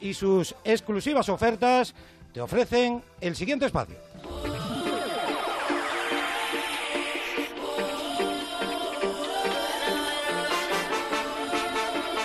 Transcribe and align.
y 0.00 0.14
sus 0.14 0.54
exclusivas 0.64 1.28
ofertas 1.28 1.94
te 2.32 2.40
ofrecen 2.40 3.02
el 3.20 3.34
siguiente 3.36 3.66
espacio. 3.66 3.96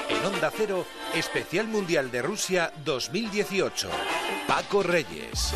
En 0.10 0.26
Onda 0.26 0.52
Cero, 0.56 0.86
Especial 1.16 1.68
Mundial 1.68 2.12
de 2.12 2.22
Rusia 2.22 2.72
2018. 2.86 3.90
Paco 4.48 4.84
Reyes. 4.84 5.54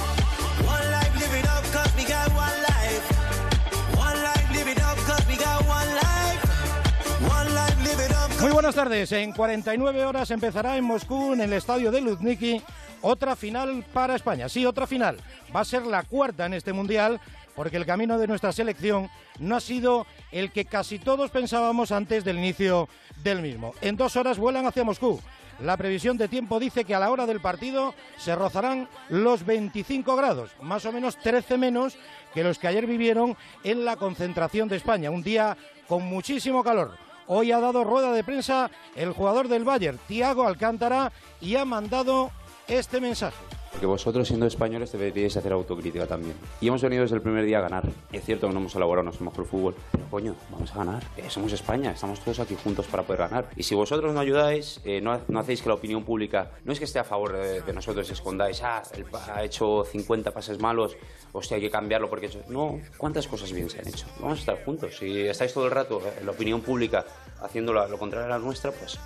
Buenas 8.57 8.73
tardes. 8.73 9.11
En 9.11 9.33
49 9.33 10.03
horas 10.03 10.31
empezará 10.31 10.77
en 10.77 10.83
Moscú, 10.83 11.33
en 11.33 11.41
el 11.41 11.53
estadio 11.53 11.91
de 11.91 12.01
Luzhniki, 12.01 12.59
otra 13.03 13.35
final 13.35 13.85
para 13.93 14.15
España. 14.15 14.49
Sí, 14.49 14.65
otra 14.65 14.87
final. 14.87 15.17
Va 15.55 15.59
a 15.59 15.65
ser 15.65 15.85
la 15.85 16.01
cuarta 16.01 16.47
en 16.47 16.55
este 16.55 16.73
mundial, 16.73 17.21
porque 17.55 17.77
el 17.77 17.85
camino 17.85 18.17
de 18.17 18.25
nuestra 18.25 18.51
selección 18.51 19.11
no 19.37 19.57
ha 19.57 19.59
sido 19.59 20.07
el 20.31 20.51
que 20.51 20.65
casi 20.65 20.97
todos 20.97 21.29
pensábamos 21.29 21.91
antes 21.91 22.23
del 22.23 22.39
inicio 22.39 22.89
del 23.23 23.43
mismo. 23.43 23.75
En 23.79 23.95
dos 23.95 24.15
horas 24.15 24.39
vuelan 24.39 24.65
hacia 24.65 24.83
Moscú. 24.83 25.21
La 25.59 25.77
previsión 25.77 26.17
de 26.17 26.27
tiempo 26.27 26.59
dice 26.59 26.83
que 26.83 26.95
a 26.95 26.99
la 26.99 27.11
hora 27.11 27.27
del 27.27 27.39
partido 27.39 27.93
se 28.17 28.33
rozarán 28.33 28.89
los 29.09 29.45
25 29.45 30.15
grados, 30.15 30.49
más 30.63 30.83
o 30.85 30.91
menos 30.91 31.17
13 31.17 31.59
menos 31.59 31.95
que 32.33 32.43
los 32.43 32.57
que 32.57 32.69
ayer 32.69 32.87
vivieron 32.87 33.37
en 33.63 33.85
la 33.85 33.97
concentración 33.97 34.67
de 34.67 34.77
España. 34.77 35.11
Un 35.11 35.21
día 35.21 35.55
con 35.87 36.01
muchísimo 36.01 36.63
calor. 36.63 37.06
Hoy 37.27 37.51
ha 37.51 37.59
dado 37.59 37.83
rueda 37.83 38.13
de 38.13 38.23
prensa 38.23 38.71
el 38.95 39.11
jugador 39.11 39.47
del 39.47 39.65
Bayern, 39.65 39.99
Thiago 40.07 40.47
Alcántara, 40.47 41.11
y 41.41 41.55
ha 41.55 41.65
mandado 41.65 42.31
este 42.67 43.01
mensaje. 43.01 43.37
Porque 43.77 43.85
vosotros, 43.85 44.27
siendo 44.27 44.47
españoles, 44.47 44.91
deberíais 44.91 45.37
hacer 45.37 45.53
autocrítica 45.53 46.07
también. 46.07 46.33
Y 46.59 46.67
hemos 46.67 46.81
venido 46.81 47.03
desde 47.03 47.15
el 47.15 47.21
primer 47.21 47.45
día 47.45 47.59
a 47.59 47.61
ganar. 47.61 47.83
Es 48.11 48.25
cierto 48.25 48.47
que 48.47 48.53
no 48.53 48.59
hemos 48.59 48.75
elaborado 48.75 49.03
nuestro 49.03 49.23
mejor 49.23 49.45
fútbol, 49.45 49.75
pero 49.91 50.03
coño, 50.09 50.35
vamos 50.49 50.71
a 50.71 50.77
ganar. 50.79 51.03
Eh, 51.15 51.29
somos 51.29 51.53
España, 51.53 51.91
estamos 51.91 52.19
todos 52.21 52.39
aquí 52.39 52.55
juntos 52.55 52.87
para 52.87 53.03
poder 53.03 53.29
ganar. 53.29 53.49
Y 53.55 53.61
si 53.61 53.75
vosotros 53.75 54.11
no 54.15 54.19
ayudáis, 54.19 54.81
eh, 54.83 54.99
no, 54.99 55.21
no, 55.27 55.39
hacéis 55.39 55.61
que 55.61 55.69
la 55.69 55.75
opinión 55.75 56.03
pública, 56.03 56.53
no 56.65 56.73
es 56.73 56.79
que 56.79 56.85
esté 56.85 56.97
a 56.97 57.03
favor 57.03 57.33
de, 57.33 57.61
de 57.61 57.73
nosotros, 57.73 58.09
escondáis, 58.09 58.63
ah, 58.63 58.81
él 58.95 59.05
ha 59.31 59.43
hecho 59.43 59.85
50 59.85 60.31
pases 60.31 60.59
malos, 60.59 60.97
hostia, 61.31 61.57
hay 61.57 61.61
que 61.61 61.69
cambiarlo 61.69 62.09
porque... 62.09 62.31
No, 62.49 62.81
¿cuántas 62.97 63.27
cosas 63.27 63.53
bien 63.53 63.69
se 63.69 63.79
han 63.79 63.87
hecho? 63.87 64.07
Vamos 64.19 64.39
a 64.39 64.41
estar 64.41 64.65
juntos. 64.65 64.97
Si 64.97 65.19
estáis 65.27 65.53
todo 65.53 65.65
el 65.65 65.71
rato 65.71 66.01
en 66.19 66.25
la 66.25 66.31
opinión 66.31 66.61
pública 66.61 67.05
haciendo 67.43 67.73
lo, 67.73 67.87
lo 67.87 67.99
contrario 67.99 68.25
a 68.25 68.29
la 68.29 68.39
nuestra, 68.39 68.71
pues 68.71 68.97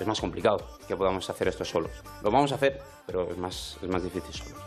es 0.00 0.06
más 0.06 0.20
complicado 0.20 0.66
que 0.86 0.96
podamos 0.96 1.28
hacer 1.28 1.48
esto 1.48 1.64
solos. 1.64 1.90
Lo 2.22 2.30
vamos 2.30 2.52
a 2.52 2.56
hacer, 2.56 2.80
pero 3.06 3.30
es 3.30 3.36
más, 3.36 3.78
es 3.82 3.88
más 3.88 4.02
difícil 4.02 4.32
solos. 4.32 4.62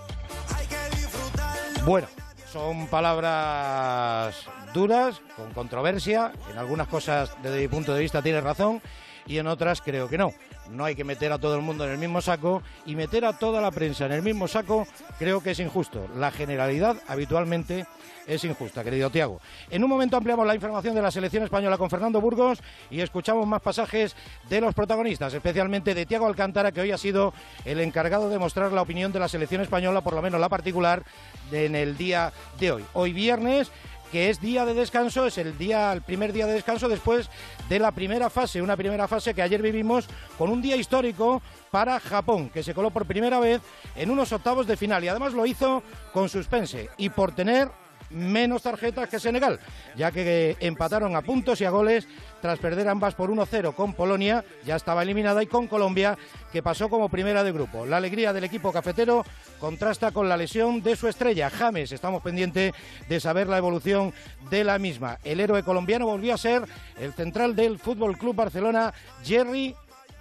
Bueno, 1.85 2.07
son 2.51 2.87
palabras 2.87 4.35
duras, 4.73 5.21
con 5.35 5.53
controversia. 5.53 6.31
En 6.51 6.57
algunas 6.57 6.87
cosas, 6.87 7.35
desde 7.41 7.61
mi 7.61 7.67
punto 7.67 7.93
de 7.93 8.01
vista, 8.01 8.21
tiene 8.21 8.41
razón 8.41 8.81
y 9.25 9.37
en 9.37 9.47
otras 9.47 9.81
creo 9.81 10.09
que 10.09 10.17
no. 10.17 10.33
No 10.71 10.85
hay 10.85 10.95
que 10.95 11.03
meter 11.03 11.31
a 11.31 11.37
todo 11.37 11.55
el 11.55 11.61
mundo 11.61 11.85
en 11.85 11.91
el 11.91 11.97
mismo 11.97 12.21
saco 12.21 12.63
y 12.85 12.95
meter 12.95 13.25
a 13.25 13.33
toda 13.33 13.61
la 13.61 13.71
prensa 13.71 14.05
en 14.05 14.13
el 14.13 14.21
mismo 14.21 14.47
saco 14.47 14.87
creo 15.19 15.41
que 15.43 15.51
es 15.51 15.59
injusto. 15.59 16.07
La 16.15 16.31
generalidad 16.31 16.97
habitualmente 17.07 17.85
es 18.25 18.43
injusta, 18.43 18.83
querido 18.83 19.09
Tiago. 19.09 19.41
En 19.69 19.83
un 19.83 19.89
momento 19.89 20.15
ampliamos 20.15 20.47
la 20.47 20.55
información 20.55 20.95
de 20.95 21.01
la 21.01 21.11
selección 21.11 21.43
española 21.43 21.77
con 21.77 21.89
Fernando 21.89 22.21
Burgos 22.21 22.61
y 22.89 23.01
escuchamos 23.01 23.45
más 23.45 23.61
pasajes 23.61 24.15
de 24.49 24.61
los 24.61 24.73
protagonistas, 24.73 25.33
especialmente 25.33 25.93
de 25.93 26.05
Tiago 26.05 26.27
Alcántara, 26.27 26.71
que 26.71 26.81
hoy 26.81 26.91
ha 26.91 26.97
sido 26.97 27.33
el 27.65 27.79
encargado 27.81 28.29
de 28.29 28.39
mostrar 28.39 28.71
la 28.71 28.81
opinión 28.81 29.11
de 29.11 29.19
la 29.19 29.27
selección 29.27 29.61
española, 29.61 30.01
por 30.01 30.13
lo 30.13 30.21
menos 30.21 30.39
la 30.39 30.49
particular, 30.49 31.03
en 31.51 31.75
el 31.75 31.97
día 31.97 32.31
de 32.59 32.71
hoy. 32.71 32.85
Hoy 32.93 33.11
viernes 33.11 33.71
que 34.11 34.29
es 34.29 34.41
día 34.41 34.65
de 34.65 34.73
descanso, 34.73 35.25
es 35.25 35.37
el 35.37 35.57
día, 35.57 35.93
el 35.93 36.01
primer 36.01 36.33
día 36.33 36.45
de 36.45 36.53
descanso 36.53 36.89
después 36.89 37.29
de 37.69 37.79
la 37.79 37.91
primera 37.91 38.29
fase, 38.29 38.61
una 38.61 38.75
primera 38.75 39.07
fase 39.07 39.33
que 39.33 39.41
ayer 39.41 39.61
vivimos 39.61 40.07
con 40.37 40.49
un 40.49 40.61
día 40.61 40.75
histórico 40.75 41.41
para 41.71 41.99
Japón, 41.99 42.49
que 42.49 42.63
se 42.63 42.73
coló 42.73 42.91
por 42.91 43.05
primera 43.05 43.39
vez 43.39 43.61
en 43.95 44.11
unos 44.11 44.31
octavos 44.33 44.67
de 44.67 44.77
final 44.77 45.03
y 45.03 45.07
además 45.07 45.33
lo 45.33 45.45
hizo 45.45 45.81
con 46.13 46.27
suspense 46.27 46.89
y 46.97 47.09
por 47.09 47.33
tener 47.33 47.69
menos 48.11 48.63
tarjetas 48.63 49.09
que 49.09 49.19
Senegal, 49.19 49.59
ya 49.95 50.11
que 50.11 50.57
empataron 50.59 51.15
a 51.15 51.21
puntos 51.21 51.61
y 51.61 51.65
a 51.65 51.69
goles 51.69 52.07
tras 52.41 52.59
perder 52.59 52.89
ambas 52.89 53.13
por 53.13 53.29
1-0 53.29 53.75
con 53.75 53.93
Polonia, 53.93 54.43
ya 54.65 54.75
estaba 54.75 55.03
eliminada, 55.03 55.43
y 55.43 55.47
con 55.47 55.67
Colombia, 55.67 56.17
que 56.51 56.63
pasó 56.63 56.89
como 56.89 57.09
primera 57.09 57.43
de 57.43 57.51
grupo. 57.51 57.85
La 57.85 57.97
alegría 57.97 58.33
del 58.33 58.43
equipo 58.43 58.71
cafetero 58.71 59.23
contrasta 59.59 60.11
con 60.11 60.27
la 60.27 60.37
lesión 60.37 60.81
de 60.81 60.95
su 60.95 61.07
estrella, 61.07 61.49
James. 61.49 61.91
Estamos 61.91 62.23
pendientes 62.23 62.73
de 63.07 63.19
saber 63.19 63.47
la 63.47 63.57
evolución 63.57 64.13
de 64.49 64.63
la 64.63 64.79
misma. 64.79 65.19
El 65.23 65.39
héroe 65.39 65.63
colombiano 65.63 66.07
volvió 66.07 66.33
a 66.33 66.37
ser 66.37 66.63
el 66.99 67.13
central 67.13 67.55
del 67.55 67.77
Fútbol 67.77 68.17
Club 68.17 68.35
Barcelona, 68.35 68.93
Jerry 69.23 69.75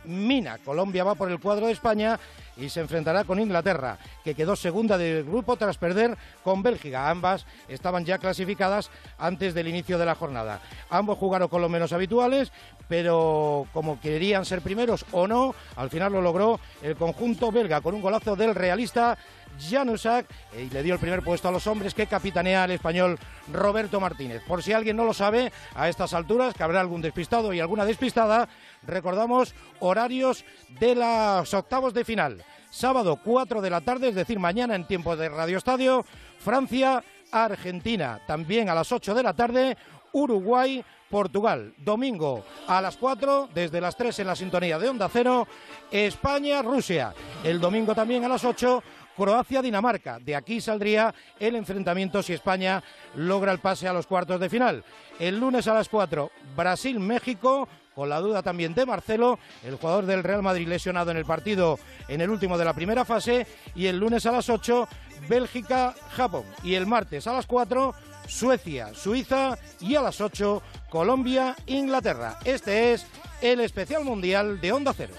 Mina. 0.04 0.58
Colombia 0.58 1.04
va 1.04 1.14
por 1.14 1.30
el 1.30 1.40
cuadro 1.40 1.66
de 1.66 1.72
España 1.72 2.18
y 2.56 2.68
se 2.68 2.80
enfrentará 2.80 3.24
con 3.24 3.40
Inglaterra, 3.40 3.98
que 4.22 4.34
quedó 4.34 4.54
segunda 4.56 4.98
del 4.98 5.24
grupo 5.24 5.56
tras 5.56 5.78
perder 5.78 6.16
con 6.42 6.62
Bélgica. 6.62 7.08
Ambas 7.10 7.46
estaban 7.68 8.04
ya 8.04 8.18
clasificadas 8.18 8.90
antes 9.18 9.54
del 9.54 9.68
inicio 9.68 9.98
de 9.98 10.06
la 10.06 10.14
jornada. 10.14 10.60
Ambos 10.90 11.18
jugaron 11.18 11.48
con 11.48 11.62
los 11.62 11.70
menos 11.70 11.92
habituales, 11.92 12.52
pero 12.88 13.66
como 13.72 14.00
querían 14.00 14.44
ser 14.44 14.60
primeros 14.60 15.06
o 15.12 15.26
no, 15.26 15.54
al 15.76 15.90
final 15.90 16.12
lo 16.12 16.22
logró 16.22 16.60
el 16.82 16.96
conjunto 16.96 17.50
belga 17.50 17.80
con 17.80 17.94
un 17.94 18.02
golazo 18.02 18.36
del 18.36 18.54
realista 18.54 19.16
Janusak 19.60 20.26
y 20.56 20.70
le 20.70 20.82
dio 20.82 20.94
el 20.94 21.00
primer 21.00 21.22
puesto 21.22 21.48
a 21.48 21.52
los 21.52 21.66
hombres 21.66 21.94
que 21.94 22.06
capitanea 22.06 22.64
el 22.64 22.72
español 22.72 23.18
Roberto 23.52 24.00
Martínez. 24.00 24.42
Por 24.46 24.62
si 24.62 24.72
alguien 24.72 24.96
no 24.96 25.04
lo 25.04 25.14
sabe, 25.14 25.52
a 25.74 25.88
estas 25.88 26.14
alturas, 26.14 26.54
que 26.54 26.62
habrá 26.62 26.80
algún 26.80 27.02
despistado 27.02 27.52
y 27.52 27.60
alguna 27.60 27.84
despistada, 27.84 28.48
recordamos 28.82 29.54
horarios 29.80 30.44
de 30.80 30.94
los 30.94 31.52
octavos 31.54 31.94
de 31.94 32.04
final. 32.04 32.44
Sábado 32.70 33.18
4 33.22 33.60
de 33.60 33.70
la 33.70 33.80
tarde, 33.80 34.08
es 34.08 34.14
decir, 34.14 34.38
mañana 34.38 34.74
en 34.76 34.86
tiempo 34.86 35.16
de 35.16 35.28
Radio 35.28 35.58
Estadio, 35.58 36.04
Francia, 36.38 37.02
Argentina. 37.32 38.20
También 38.26 38.68
a 38.68 38.74
las 38.74 38.92
8 38.92 39.14
de 39.14 39.22
la 39.22 39.34
tarde, 39.34 39.76
Uruguay, 40.12 40.84
Portugal. 41.08 41.74
Domingo 41.78 42.44
a 42.68 42.80
las 42.80 42.96
4, 42.96 43.50
desde 43.52 43.80
las 43.80 43.96
3 43.96 44.20
en 44.20 44.26
la 44.28 44.36
sintonía 44.36 44.78
de 44.78 44.88
Onda 44.88 45.08
Cero, 45.12 45.46
España, 45.90 46.62
Rusia. 46.62 47.12
El 47.42 47.60
domingo 47.60 47.94
también 47.94 48.24
a 48.24 48.28
las 48.28 48.44
8, 48.44 48.82
Croacia-Dinamarca. 49.20 50.18
De 50.18 50.34
aquí 50.34 50.62
saldría 50.62 51.14
el 51.38 51.54
enfrentamiento 51.54 52.22
si 52.22 52.32
España 52.32 52.82
logra 53.16 53.52
el 53.52 53.58
pase 53.58 53.86
a 53.86 53.92
los 53.92 54.06
cuartos 54.06 54.40
de 54.40 54.48
final. 54.48 54.82
El 55.18 55.38
lunes 55.38 55.68
a 55.68 55.74
las 55.74 55.90
4, 55.90 56.30
Brasil-México. 56.56 57.68
Con 57.94 58.08
la 58.08 58.20
duda 58.20 58.42
también 58.42 58.72
de 58.72 58.86
Marcelo, 58.86 59.38
el 59.62 59.74
jugador 59.74 60.06
del 60.06 60.22
Real 60.22 60.42
Madrid 60.42 60.66
lesionado 60.66 61.10
en 61.10 61.18
el 61.18 61.26
partido 61.26 61.78
en 62.08 62.22
el 62.22 62.30
último 62.30 62.56
de 62.56 62.64
la 62.64 62.72
primera 62.72 63.04
fase. 63.04 63.46
Y 63.74 63.88
el 63.88 63.98
lunes 63.98 64.24
a 64.24 64.32
las 64.32 64.48
8, 64.48 64.88
Bélgica-Japón. 65.28 66.44
Y 66.62 66.74
el 66.74 66.86
martes 66.86 67.26
a 67.26 67.34
las 67.34 67.46
4, 67.46 67.92
Suecia, 68.26 68.94
Suiza. 68.94 69.58
Y 69.80 69.96
a 69.96 70.02
las 70.02 70.18
8, 70.22 70.62
Colombia, 70.88 71.56
Inglaterra. 71.66 72.38
Este 72.46 72.94
es 72.94 73.06
el 73.42 73.60
especial 73.60 74.02
mundial 74.02 74.62
de 74.62 74.72
Onda 74.72 74.94
Cero. 74.96 75.12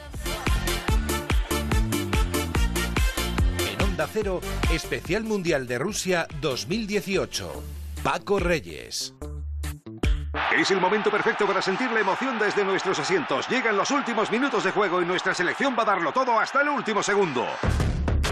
Onda 3.92 4.08
Cero, 4.08 4.40
especial 4.72 5.26
mundial 5.26 5.68
de 5.68 5.78
Rusia 5.78 6.26
2018. 6.40 7.64
Paco 8.02 8.40
Reyes. 8.40 9.14
Es 10.58 10.72
el 10.72 10.80
momento 10.80 11.12
perfecto 11.12 11.46
para 11.46 11.62
sentir 11.62 11.92
la 11.92 12.00
emoción 12.00 12.40
desde 12.40 12.64
nuestros 12.64 13.00
asientos. 13.00 13.50
Llegan 13.50 13.76
los 13.76 13.92
últimos 13.92 14.32
minutos 14.32 14.64
de 14.64 14.72
juego 14.72 15.02
y 15.02 15.06
nuestra 15.06 15.34
selección 15.34 15.76
va 15.78 15.84
a 15.84 15.88
darlo 15.88 16.14
todo 16.14 16.40
hasta 16.40 16.62
el 16.62 16.70
último 16.70 17.04
segundo. 17.04 17.46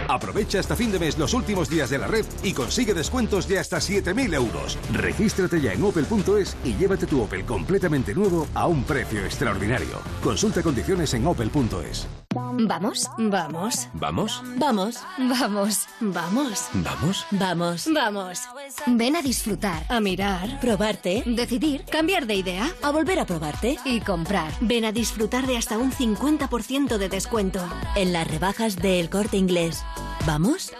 Aprovecha 0.08 0.60
hasta 0.60 0.76
fin 0.76 0.92
de 0.92 0.98
mes 0.98 1.18
los 1.18 1.34
últimos 1.34 1.68
días 1.68 1.90
de 1.90 1.98
la 1.98 2.06
red 2.06 2.24
y 2.42 2.54
consigue 2.54 2.94
descuentos 2.94 3.46
de 3.46 3.58
hasta 3.58 3.78
7.000 3.78 4.34
euros. 4.34 4.78
Regístrate 4.94 5.60
ya 5.60 5.74
en 5.74 5.82
opel.es 5.82 6.56
y 6.64 6.74
llévate 6.74 7.06
tu 7.06 7.20
Opel 7.20 7.44
completamente 7.44 8.14
nuevo 8.14 8.48
a 8.54 8.66
un 8.66 8.82
precio 8.84 9.22
extraordinario. 9.26 10.00
Consulta 10.22 10.62
condiciones 10.62 11.12
en 11.12 11.26
opel.es. 11.26 12.08
¿Vamos? 12.32 13.10
Vamos. 13.18 13.88
¿Vamos? 13.94 14.40
Vamos. 14.54 15.04
Vamos. 15.18 15.88
Vamos. 15.98 16.68
¿Vamos? 16.70 17.26
Vamos. 17.32 17.88
Vamos. 17.92 18.42
Ven 18.86 19.16
a 19.16 19.22
disfrutar. 19.22 19.82
A 19.88 19.98
mirar. 19.98 20.60
Probarte. 20.60 21.24
Decidir. 21.26 21.84
Cambiar 21.86 22.26
de 22.28 22.36
idea. 22.36 22.70
A 22.82 22.92
volver 22.92 23.18
a 23.18 23.26
probarte. 23.26 23.78
Y 23.84 24.00
comprar. 24.00 24.52
Ven 24.60 24.84
a 24.84 24.92
disfrutar 24.92 25.44
de 25.48 25.56
hasta 25.56 25.76
un 25.76 25.90
50% 25.90 26.98
de 26.98 27.08
descuento. 27.08 27.68
En 27.96 28.12
las 28.12 28.28
rebajas 28.28 28.76
del 28.76 29.10
corte 29.10 29.36
inglés. 29.36 29.82
¿Vamos? 30.24 30.72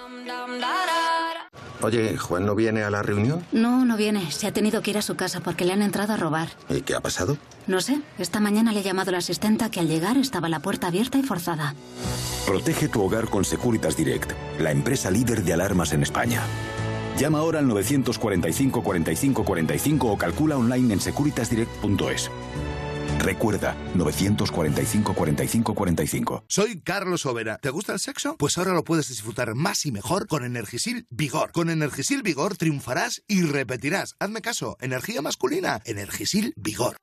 Oye, 1.82 2.16
¿Juan 2.16 2.44
no 2.44 2.54
viene 2.54 2.82
a 2.82 2.90
la 2.90 3.02
reunión? 3.02 3.44
No, 3.52 3.84
no 3.84 3.96
viene. 3.96 4.30
Se 4.30 4.46
ha 4.46 4.52
tenido 4.52 4.82
que 4.82 4.90
ir 4.90 4.98
a 4.98 5.02
su 5.02 5.16
casa 5.16 5.40
porque 5.40 5.64
le 5.64 5.72
han 5.72 5.82
entrado 5.82 6.12
a 6.12 6.16
robar. 6.16 6.48
¿Y 6.68 6.82
qué 6.82 6.94
ha 6.94 7.00
pasado? 7.00 7.38
No 7.66 7.80
sé. 7.80 8.00
Esta 8.18 8.40
mañana 8.40 8.72
le 8.72 8.80
he 8.80 8.82
llamado 8.82 9.10
a 9.10 9.12
la 9.12 9.18
asistenta 9.18 9.70
que 9.70 9.80
al 9.80 9.88
llegar 9.88 10.16
estaba 10.18 10.48
la 10.48 10.60
puerta 10.60 10.88
abierta 10.88 11.18
y 11.18 11.22
forzada. 11.22 11.74
Protege 12.46 12.88
tu 12.88 13.02
hogar 13.02 13.28
con 13.28 13.44
Securitas 13.44 13.96
Direct, 13.96 14.32
la 14.58 14.70
empresa 14.72 15.10
líder 15.10 15.42
de 15.42 15.52
alarmas 15.54 15.92
en 15.92 16.02
España. 16.02 16.42
Llama 17.18 17.38
ahora 17.38 17.58
al 17.58 17.68
945 17.68 18.82
45 18.82 19.44
45 19.44 20.06
o 20.12 20.18
calcula 20.18 20.56
online 20.56 20.94
en 20.94 21.00
securitasdirect.es. 21.00 22.30
Recuerda, 23.22 23.76
945 23.94 25.14
45 25.14 25.74
45. 25.74 26.44
Soy 26.48 26.80
Carlos 26.80 27.26
Overa. 27.26 27.58
¿Te 27.58 27.68
gusta 27.68 27.92
el 27.92 28.00
sexo? 28.00 28.36
Pues 28.38 28.56
ahora 28.56 28.72
lo 28.72 28.82
puedes 28.82 29.08
disfrutar 29.08 29.54
más 29.54 29.84
y 29.84 29.92
mejor 29.92 30.26
con 30.26 30.42
Energisil 30.42 31.06
Vigor. 31.10 31.52
Con 31.52 31.68
Energisil 31.68 32.22
Vigor 32.22 32.56
triunfarás 32.56 33.22
y 33.28 33.42
repetirás. 33.42 34.16
Hazme 34.18 34.40
caso, 34.40 34.78
energía 34.80 35.20
masculina, 35.20 35.80
Energisil 35.84 36.54
Vigor. 36.56 36.96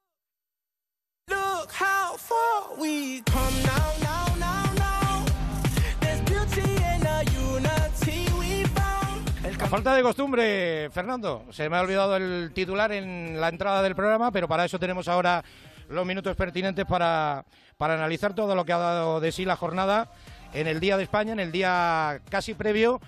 A 9.68 9.70
falta 9.70 9.94
de 9.94 10.02
costumbre, 10.02 10.90
Fernando, 10.92 11.46
se 11.52 11.70
me 11.70 11.76
ha 11.76 11.82
olvidado 11.82 12.16
el 12.16 12.52
titular 12.54 12.90
en 12.94 13.42
la 13.42 13.50
entrada 13.50 13.84
del 13.84 13.96
programa, 13.96 14.32
pero 14.32 14.48
para 14.48 14.64
eso 14.64 14.80
tenemos 14.80 15.10
ahora 15.10 15.44
los 15.90 16.06
minutos 16.06 16.36
pertinentes 16.36 16.86
para, 16.86 17.46
para 17.78 17.94
analizar 17.94 18.34
todo 18.34 18.56
lo 18.56 18.66
que 18.66 18.74
ha 18.74 18.78
dado 18.78 19.20
de 19.20 19.32
sí 19.32 19.46
la 19.46 19.56
jornada 19.56 20.12
en 20.54 20.68
el 20.68 20.80
Día 20.80 20.98
de 20.98 21.04
España, 21.04 21.34
en 21.34 21.40
el 21.40 21.52
día 21.52 22.22
casi 22.30 22.54
previo 22.54 23.00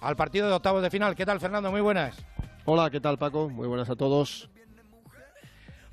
al 0.00 0.16
partido 0.16 0.48
de 0.48 0.54
octavos 0.54 0.82
de 0.82 0.90
final. 0.90 1.14
¿Qué 1.16 1.26
tal, 1.26 1.40
Fernando? 1.40 1.70
Muy 1.70 1.80
buenas. 1.80 2.16
Hola, 2.64 2.90
¿qué 2.90 3.00
tal, 3.00 3.18
Paco? 3.18 3.48
Muy 3.48 3.66
buenas 3.66 3.88
a 3.90 3.96
todos. 3.96 4.50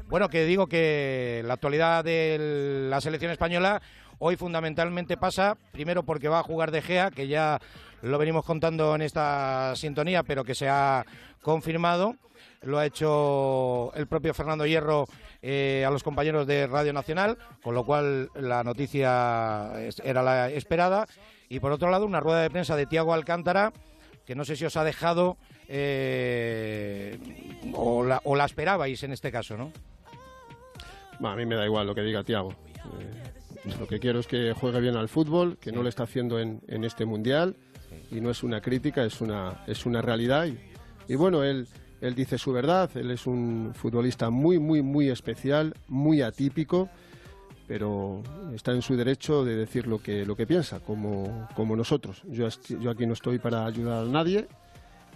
Bueno, 0.08 0.30
que 0.30 0.46
digo 0.46 0.68
que 0.68 1.42
la 1.46 1.56
actualidad 1.56 2.04
de 2.04 2.88
la 2.90 3.02
selección 3.02 3.32
española 3.32 3.82
hoy 4.20 4.36
fundamentalmente 4.36 5.18
pasa, 5.18 5.58
primero 5.72 6.04
porque 6.04 6.28
va 6.28 6.40
a 6.40 6.44
jugar 6.44 6.72
De 6.72 6.82
Gea, 6.82 7.12
que 7.12 7.28
ya 7.28 7.60
lo 8.02 8.18
venimos 8.18 8.46
contando 8.46 8.94
en 8.94 9.02
esta 9.02 9.74
sintonía, 9.76 10.22
pero 10.24 10.44
que 10.44 10.54
se 10.54 10.70
ha 10.70 11.06
confirmado. 11.42 12.16
Lo 12.66 12.78
ha 12.78 12.86
hecho 12.86 13.94
el 13.96 14.08
propio 14.08 14.34
Fernando 14.34 14.66
Hierro 14.66 15.08
eh, 15.42 15.84
a 15.88 15.92
los 15.92 16.04
compañeros 16.04 16.46
de 16.48 16.68
Radio 16.68 16.92
Nacional, 16.94 17.38
con 17.64 17.76
lo 17.76 17.86
cual 17.86 18.30
la 18.36 18.64
noticia 18.64 19.72
era 20.04 20.22
la 20.22 20.50
esperada. 20.50 21.08
Y 21.48 21.60
por 21.60 21.72
otro 21.72 21.90
lado, 21.90 22.06
una 22.06 22.20
rueda 22.20 22.42
de 22.42 22.50
prensa 22.50 22.76
de 22.76 22.88
Tiago 22.88 23.14
Alcántara, 23.14 23.72
que 24.26 24.36
no 24.36 24.44
sé 24.44 24.56
si 24.56 24.66
os 24.66 24.76
ha 24.76 24.84
dejado 24.84 25.38
eh, 25.68 27.18
o, 27.74 28.04
la, 28.04 28.46
esperabais 28.46 29.04
en 29.04 29.14
este 29.14 29.32
caso, 29.32 29.58
¿no? 29.58 29.72
a 31.24 31.36
mí 31.36 31.46
me 31.46 31.56
da 31.56 31.66
igual 31.66 31.88
lo 31.88 31.96
que 31.96 32.02
diga 32.02 32.24
Tiago. 32.24 32.52
Eh, 33.00 33.76
lo 33.80 33.88
que 33.88 34.00
quiero 34.00 34.20
es 34.20 34.28
que 34.28 34.54
juegue 34.54 34.80
bien 34.80 34.96
al 34.96 35.10
fútbol, 35.10 35.58
que 35.58 35.72
no 35.72 35.82
lo 35.82 35.90
está 35.90 36.04
haciendo 36.04 36.40
en, 36.40 36.62
este 36.84 37.06
mundial 37.06 37.56
y 38.12 38.22
no 38.22 38.30
es 38.30 38.44
una 38.44 38.62
crítica, 38.62 39.04
es 39.04 39.22
una, 39.22 39.64
es 39.66 39.86
una 39.86 40.02
realidad. 40.02 40.48
Y, 41.08 41.16
bueno, 41.16 41.44
él, 41.44 41.68
él 42.02 42.16
dice 42.16 42.38
su 42.38 42.52
verdad, 42.52 42.90
él 42.96 43.12
es 43.12 43.26
un 43.26 43.72
futbolista 43.74 44.30
muy, 44.30 44.60
muy, 44.60 44.82
muy 44.82 45.10
especial, 45.10 45.74
muy 45.88 46.22
atípico, 46.22 46.90
pero 47.68 48.22
está 48.54 48.72
en 48.72 48.82
su 48.82 48.96
derecho 48.96 49.44
de 49.44 49.56
decir 49.56 49.88
lo 49.88 50.00
que, 50.00 50.26
lo 50.26 50.36
que 50.36 50.46
piensa, 50.46 50.80
como, 50.80 51.48
como 51.56 51.76
nosotros. 51.76 52.22
Yo, 52.26 52.48
aquí 52.90 53.06
no 53.06 53.14
estoy 53.14 53.40
para 53.40 53.66
ayudar 53.66 54.04
a 54.04 54.08
nadie 54.08 54.48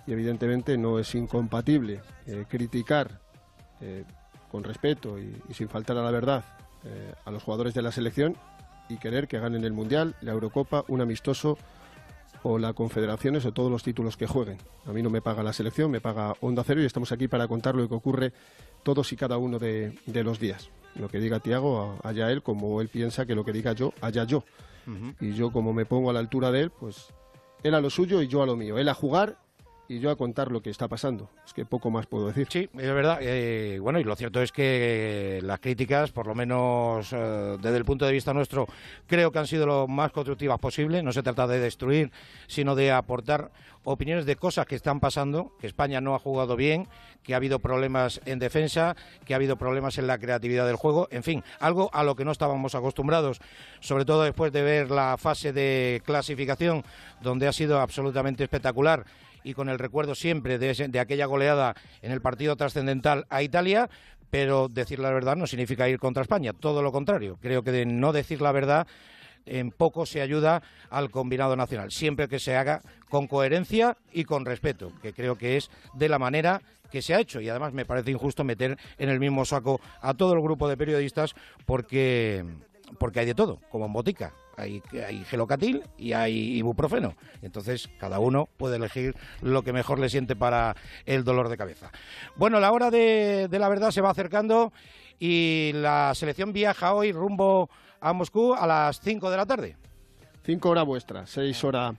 y 0.07 0.13
evidentemente 0.13 0.77
no 0.77 0.97
es 0.99 1.13
incompatible 1.13 2.01
eh, 2.25 2.45
criticar 2.47 3.19
eh, 3.81 4.03
con 4.51 4.63
respeto 4.63 5.19
y, 5.19 5.35
sin 5.53 5.69
faltar 5.69 5.97
a 5.97 6.01
la 6.01 6.11
verdad 6.11 6.43
eh, 6.83 7.13
a 7.25 7.31
los 7.31 7.43
jugadores 7.43 7.73
de 7.73 7.81
la 7.81 7.91
selección 7.91 8.35
y 8.89 8.97
querer 8.97 9.27
que 9.27 9.39
ganen 9.39 9.63
el 9.63 9.73
Mundial, 9.73 10.15
la 10.21 10.31
Eurocopa, 10.31 10.83
un 10.87 11.01
amistoso 11.01 11.57
o 12.43 12.57
la 12.57 12.73
Confederaciones 12.73 13.45
o 13.45 13.51
todos 13.51 13.71
los 13.71 13.83
títulos 13.83 14.17
que 14.17 14.27
jueguen. 14.27 14.57
A 14.85 14.91
mí 14.91 15.01
no 15.01 15.09
me 15.09 15.21
paga 15.21 15.43
la 15.43 15.53
selección, 15.53 15.91
me 15.91 16.01
paga 16.01 16.35
Onda 16.41 16.63
Cero 16.63 16.81
y 16.81 16.85
estamos 16.85 17.11
aquí 17.11 17.27
para 17.27 17.47
contar 17.47 17.75
lo 17.75 17.87
que 17.87 17.95
ocurre 17.95 18.33
todos 18.83 19.11
y 19.11 19.15
cada 19.15 19.37
uno 19.37 19.59
de, 19.59 19.93
los 20.05 20.39
días. 20.39 20.69
Lo 20.95 21.09
que 21.09 21.19
diga 21.19 21.39
Tiago, 21.39 21.97
allá 22.03 22.31
él, 22.31 22.41
como 22.41 22.81
él 22.81 22.87
piensa 22.87 23.25
que 23.25 23.35
lo 23.35 23.45
que 23.45 23.51
diga 23.51 23.73
yo, 23.73 23.93
allá 24.01 24.23
yo. 24.23 24.43
Y 25.19 25.33
yo 25.33 25.51
como 25.51 25.71
me 25.71 25.85
pongo 25.85 26.09
a 26.09 26.13
la 26.13 26.19
altura 26.19 26.51
de 26.51 26.61
él, 26.61 26.71
pues 26.71 27.07
él 27.61 27.75
a 27.75 27.81
lo 27.81 27.91
suyo 27.91 28.23
y 28.23 28.27
yo 28.27 28.41
a 28.41 28.47
lo 28.47 28.55
mío. 28.55 28.79
Él 28.79 28.89
a 28.89 28.95
jugar 28.95 29.37
y 29.89 29.99
yo 29.99 30.11
a 30.11 30.15
contar 30.15 30.51
lo 30.51 30.61
que 30.61 30.69
está 30.69 30.87
pasando. 30.87 31.29
Es 31.43 31.53
que 31.53 31.65
poco 31.65 31.89
más 31.89 32.05
puedo 32.05 32.27
decir. 32.27 32.47
Sí, 32.49 32.69
es 32.73 32.93
verdad. 32.93 33.17
Eh, 33.21 33.79
bueno, 33.81 33.99
y 33.99 34.03
lo 34.03 34.15
cierto 34.15 34.39
es 34.39 34.51
que 34.51 35.39
las 35.41 35.59
críticas, 35.59 36.11
por 36.11 36.27
lo 36.27 36.35
menos 36.35 37.11
eh, 37.11 37.57
desde 37.59 37.75
el 37.75 37.85
punto 37.85 38.05
de 38.05 38.11
vista 38.11 38.31
nuestro, 38.31 38.67
creo 39.07 39.31
que 39.31 39.39
han 39.39 39.47
sido 39.47 39.65
lo 39.65 39.87
más 39.87 40.11
constructivas 40.11 40.59
posible. 40.59 41.01
No 41.01 41.11
se 41.11 41.23
trata 41.23 41.47
de 41.47 41.59
destruir, 41.59 42.11
sino 42.45 42.75
de 42.75 42.91
aportar 42.91 43.51
opiniones 43.83 44.27
de 44.27 44.35
cosas 44.35 44.67
que 44.67 44.75
están 44.75 44.99
pasando, 44.99 45.53
que 45.59 45.65
España 45.65 46.01
no 46.01 46.13
ha 46.13 46.19
jugado 46.19 46.55
bien, 46.55 46.87
que 47.23 47.33
ha 47.33 47.37
habido 47.37 47.57
problemas 47.57 48.21
en 48.25 48.37
defensa, 48.37 48.95
que 49.25 49.33
ha 49.33 49.37
habido 49.37 49.57
problemas 49.57 49.97
en 49.97 50.05
la 50.05 50.19
creatividad 50.19 50.67
del 50.67 50.75
juego, 50.75 51.07
en 51.09 51.23
fin, 51.23 51.43
algo 51.59 51.89
a 51.93 52.03
lo 52.03 52.15
que 52.15 52.25
no 52.25 52.31
estábamos 52.31 52.75
acostumbrados, 52.75 53.39
sobre 53.79 54.05
todo 54.05 54.21
después 54.21 54.51
de 54.51 54.61
ver 54.61 54.91
la 54.91 55.17
fase 55.17 55.53
de 55.53 56.03
clasificación, 56.05 56.83
donde 57.21 57.47
ha 57.47 57.53
sido 57.53 57.79
absolutamente 57.79 58.43
espectacular 58.43 59.05
y 59.43 59.53
con 59.53 59.69
el 59.69 59.79
recuerdo 59.79 60.15
siempre 60.15 60.57
de, 60.57 60.99
aquella 60.99 61.25
goleada 61.25 61.75
en 62.01 62.11
el 62.11 62.21
partido 62.21 62.55
trascendental 62.55 63.25
a 63.29 63.41
Italia, 63.43 63.89
pero 64.29 64.67
decir 64.67 64.99
la 64.99 65.11
verdad 65.11 65.35
no 65.35 65.47
significa 65.47 65.89
ir 65.89 65.99
contra 65.99 66.23
España, 66.23 66.53
todo 66.53 66.81
lo 66.81 66.91
contrario. 66.91 67.37
Creo 67.41 67.63
que 67.63 67.71
de 67.71 67.85
no 67.85 68.13
decir 68.13 68.41
la 68.41 68.51
verdad 68.51 68.87
en 69.45 69.71
poco 69.71 70.05
se 70.05 70.21
ayuda 70.21 70.61
al 70.89 71.09
combinado 71.09 71.55
nacional, 71.55 71.91
siempre 71.91 72.27
que 72.27 72.39
se 72.39 72.55
haga 72.55 72.81
con 73.09 73.27
coherencia 73.27 73.97
y 74.11 74.25
con 74.25 74.45
respeto, 74.45 74.91
que 75.01 75.13
creo 75.13 75.37
que 75.37 75.57
es 75.57 75.71
de 75.93 76.09
la 76.09 76.19
manera 76.19 76.61
que 76.91 77.01
se 77.01 77.13
ha 77.13 77.19
hecho. 77.19 77.41
Y 77.41 77.49
además 77.49 77.73
me 77.73 77.85
parece 77.85 78.11
injusto 78.11 78.43
meter 78.43 78.77
en 78.97 79.09
el 79.09 79.19
mismo 79.19 79.45
saco 79.45 79.79
a 80.01 80.13
todo 80.13 80.33
el 80.33 80.41
grupo 80.41 80.67
de 80.67 80.77
periodistas 80.77 81.33
porque 81.65 82.45
porque 82.97 83.19
hay 83.19 83.25
de 83.27 83.35
todo, 83.35 83.59
como 83.69 83.85
en 83.85 83.93
botica 83.93 84.33
hay, 84.59 84.81
hay 85.05 85.23
gelocatil 85.25 85.83
y 85.97 86.13
hay 86.13 86.57
ibuprofeno. 86.57 87.15
Entonces, 87.41 87.89
cada 87.97 88.19
uno 88.19 88.49
puede 88.57 88.75
elegir 88.75 89.15
lo 89.41 89.63
que 89.63 89.73
mejor 89.73 89.99
le 89.99 90.09
siente 90.09 90.35
para 90.35 90.75
el 91.05 91.23
dolor 91.23 91.49
de 91.49 91.57
cabeza. 91.57 91.91
Bueno, 92.35 92.59
la 92.59 92.71
hora 92.71 92.91
de, 92.91 93.47
la 93.51 93.69
verdad 93.69 93.91
se 93.91 94.01
va 94.01 94.11
acercando 94.11 94.73
y 95.19 95.71
la 95.73 96.13
selección 96.15 96.53
viaja 96.53 96.93
hoy 96.93 97.11
rumbo 97.11 97.69
a 98.01 98.13
Moscú 98.13 98.53
a 98.53 98.67
las 98.67 98.99
5 99.01 99.29
de 99.29 99.37
la 99.37 99.45
tarde. 99.45 99.77
5 100.43 100.69
horas 100.69 100.85
vuestra, 100.85 101.27
6 101.27 101.63
horas 101.63 101.95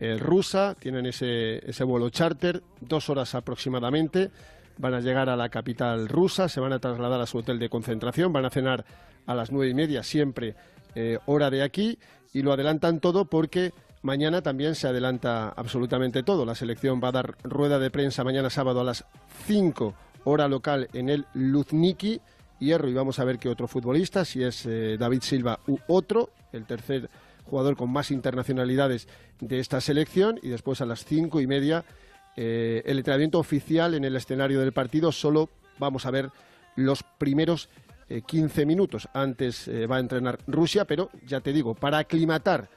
eh, 0.00 0.16
rusa, 0.18 0.74
tienen 0.78 1.06
ese, 1.06 1.68
ese 1.68 1.84
vuelo 1.84 2.10
charter, 2.10 2.62
dos 2.80 3.08
horas 3.08 3.34
aproximadamente, 3.34 4.30
van 4.78 4.94
a 4.94 5.00
llegar 5.00 5.28
a 5.28 5.36
la 5.36 5.48
capital 5.48 6.08
rusa, 6.08 6.48
se 6.48 6.60
van 6.60 6.72
a 6.72 6.80
trasladar 6.80 7.20
a 7.20 7.26
su 7.26 7.38
hotel 7.38 7.58
de 7.58 7.68
concentración, 7.68 8.32
van 8.32 8.44
a 8.44 8.50
cenar 8.50 8.84
a 9.26 9.34
las 9.34 9.52
nueve 9.52 9.70
y 9.70 9.74
media 9.74 10.02
siempre 10.02 10.56
eh, 10.94 11.18
hora 11.26 11.50
de 11.50 11.62
aquí 11.62 11.98
y 12.32 12.42
lo 12.42 12.52
adelantan 12.52 13.00
todo 13.00 13.24
porque 13.24 13.72
mañana 14.02 14.42
también 14.42 14.74
se 14.74 14.88
adelanta 14.88 15.48
absolutamente 15.48 16.22
todo. 16.22 16.44
La 16.44 16.54
selección 16.54 17.00
va 17.02 17.08
a 17.08 17.12
dar 17.12 17.36
rueda 17.42 17.78
de 17.78 17.90
prensa 17.90 18.24
mañana 18.24 18.50
sábado 18.50 18.80
a 18.80 18.84
las 18.84 19.04
5 19.46 19.94
hora 20.24 20.48
local 20.48 20.88
en 20.92 21.08
el 21.08 21.26
Luzniki. 21.34 22.20
Hierro 22.58 22.88
y 22.88 22.94
vamos 22.94 23.18
a 23.18 23.24
ver 23.24 23.38
qué 23.38 23.48
otro 23.48 23.68
futbolista, 23.68 24.24
si 24.24 24.42
es 24.42 24.64
eh, 24.66 24.96
David 24.98 25.22
Silva 25.22 25.60
u 25.66 25.78
otro, 25.88 26.30
el 26.52 26.64
tercer 26.64 27.10
jugador 27.44 27.76
con 27.76 27.90
más 27.90 28.10
internacionalidades 28.10 29.08
de 29.40 29.58
esta 29.58 29.80
selección. 29.80 30.38
Y 30.42 30.48
después 30.48 30.80
a 30.80 30.86
las 30.86 31.04
cinco 31.04 31.40
y 31.40 31.46
media 31.46 31.84
eh, 32.36 32.82
el 32.86 32.98
entrenamiento 32.98 33.38
oficial 33.38 33.94
en 33.94 34.04
el 34.04 34.16
escenario 34.16 34.60
del 34.60 34.72
partido. 34.72 35.12
Solo 35.12 35.50
vamos 35.78 36.06
a 36.06 36.10
ver 36.10 36.30
los 36.76 37.02
primeros 37.18 37.68
15 38.08 38.62
eh, 38.62 38.66
minutos. 38.66 39.08
Antes 39.12 39.68
eh, 39.68 39.86
va 39.86 39.96
a 39.96 40.00
entrenar 40.00 40.38
Rusia, 40.46 40.84
pero 40.84 41.10
ya 41.26 41.40
te 41.40 41.52
digo, 41.52 41.74
para 41.74 41.98
aclimatar 41.98 42.68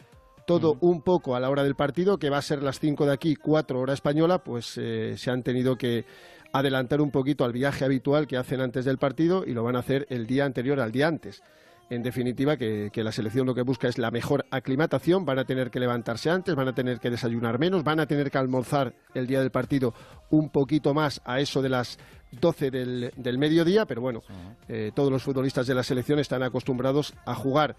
todo 0.45 0.77
un 0.79 1.01
poco 1.01 1.35
a 1.35 1.39
la 1.39 1.49
hora 1.49 1.63
del 1.63 1.75
partido, 1.75 2.17
que 2.17 2.29
va 2.29 2.37
a 2.37 2.41
ser 2.41 2.63
las 2.63 2.79
5 2.79 3.05
de 3.05 3.13
aquí, 3.13 3.35
4 3.35 3.79
hora 3.79 3.93
española, 3.93 4.43
pues 4.43 4.77
eh, 4.77 5.15
se 5.17 5.29
han 5.29 5.43
tenido 5.43 5.77
que 5.77 6.05
adelantar 6.53 7.01
un 7.01 7.11
poquito 7.11 7.43
al 7.43 7.51
viaje 7.51 7.83
habitual 7.83 8.27
que 8.27 8.37
hacen 8.37 8.61
antes 8.61 8.85
del 8.85 8.97
partido 8.97 9.43
y 9.45 9.51
lo 9.51 9.63
van 9.63 9.75
a 9.75 9.79
hacer 9.79 10.07
el 10.09 10.25
día 10.25 10.45
anterior 10.45 10.79
al 10.79 10.93
día 10.93 11.07
antes. 11.07 11.43
En 11.89 12.03
definitiva, 12.03 12.57
que, 12.57 12.89
que, 12.91 13.03
la 13.03 13.13
selección 13.13 13.47
lo 13.47 13.55
que 13.55 13.61
busca 13.61 13.87
es 13.87 13.97
la 13.97 14.11
mejor 14.11 14.45
aclimatación, 14.51 15.23
van 15.23 15.39
a 15.39 15.45
tener 15.45 15.71
que 15.71 15.79
levantarse 15.79 16.29
antes, 16.29 16.53
van 16.53 16.67
a 16.67 16.75
tener 16.75 16.99
que 16.99 17.09
desayunar 17.09 17.59
menos, 17.59 17.83
van 17.83 18.01
a 18.01 18.05
tener 18.05 18.29
que 18.29 18.37
almorzar 18.37 18.93
el 19.13 19.25
día 19.25 19.39
del 19.39 19.51
partido 19.51 19.93
un 20.29 20.49
poquito 20.49 20.93
más 20.93 21.21
a 21.23 21.39
eso 21.39 21.61
de 21.61 21.69
las 21.69 21.97
12 22.31 22.71
del, 22.71 23.13
del 23.15 23.37
mediodía, 23.37 23.85
pero 23.85 24.01
bueno, 24.01 24.21
eh, 24.67 24.91
todos 24.93 25.11
los 25.11 25.23
futbolistas 25.23 25.65
de 25.65 25.75
la 25.75 25.83
selección 25.83 26.19
están 26.19 26.43
acostumbrados 26.43 27.13
a 27.25 27.33
jugar 27.35 27.77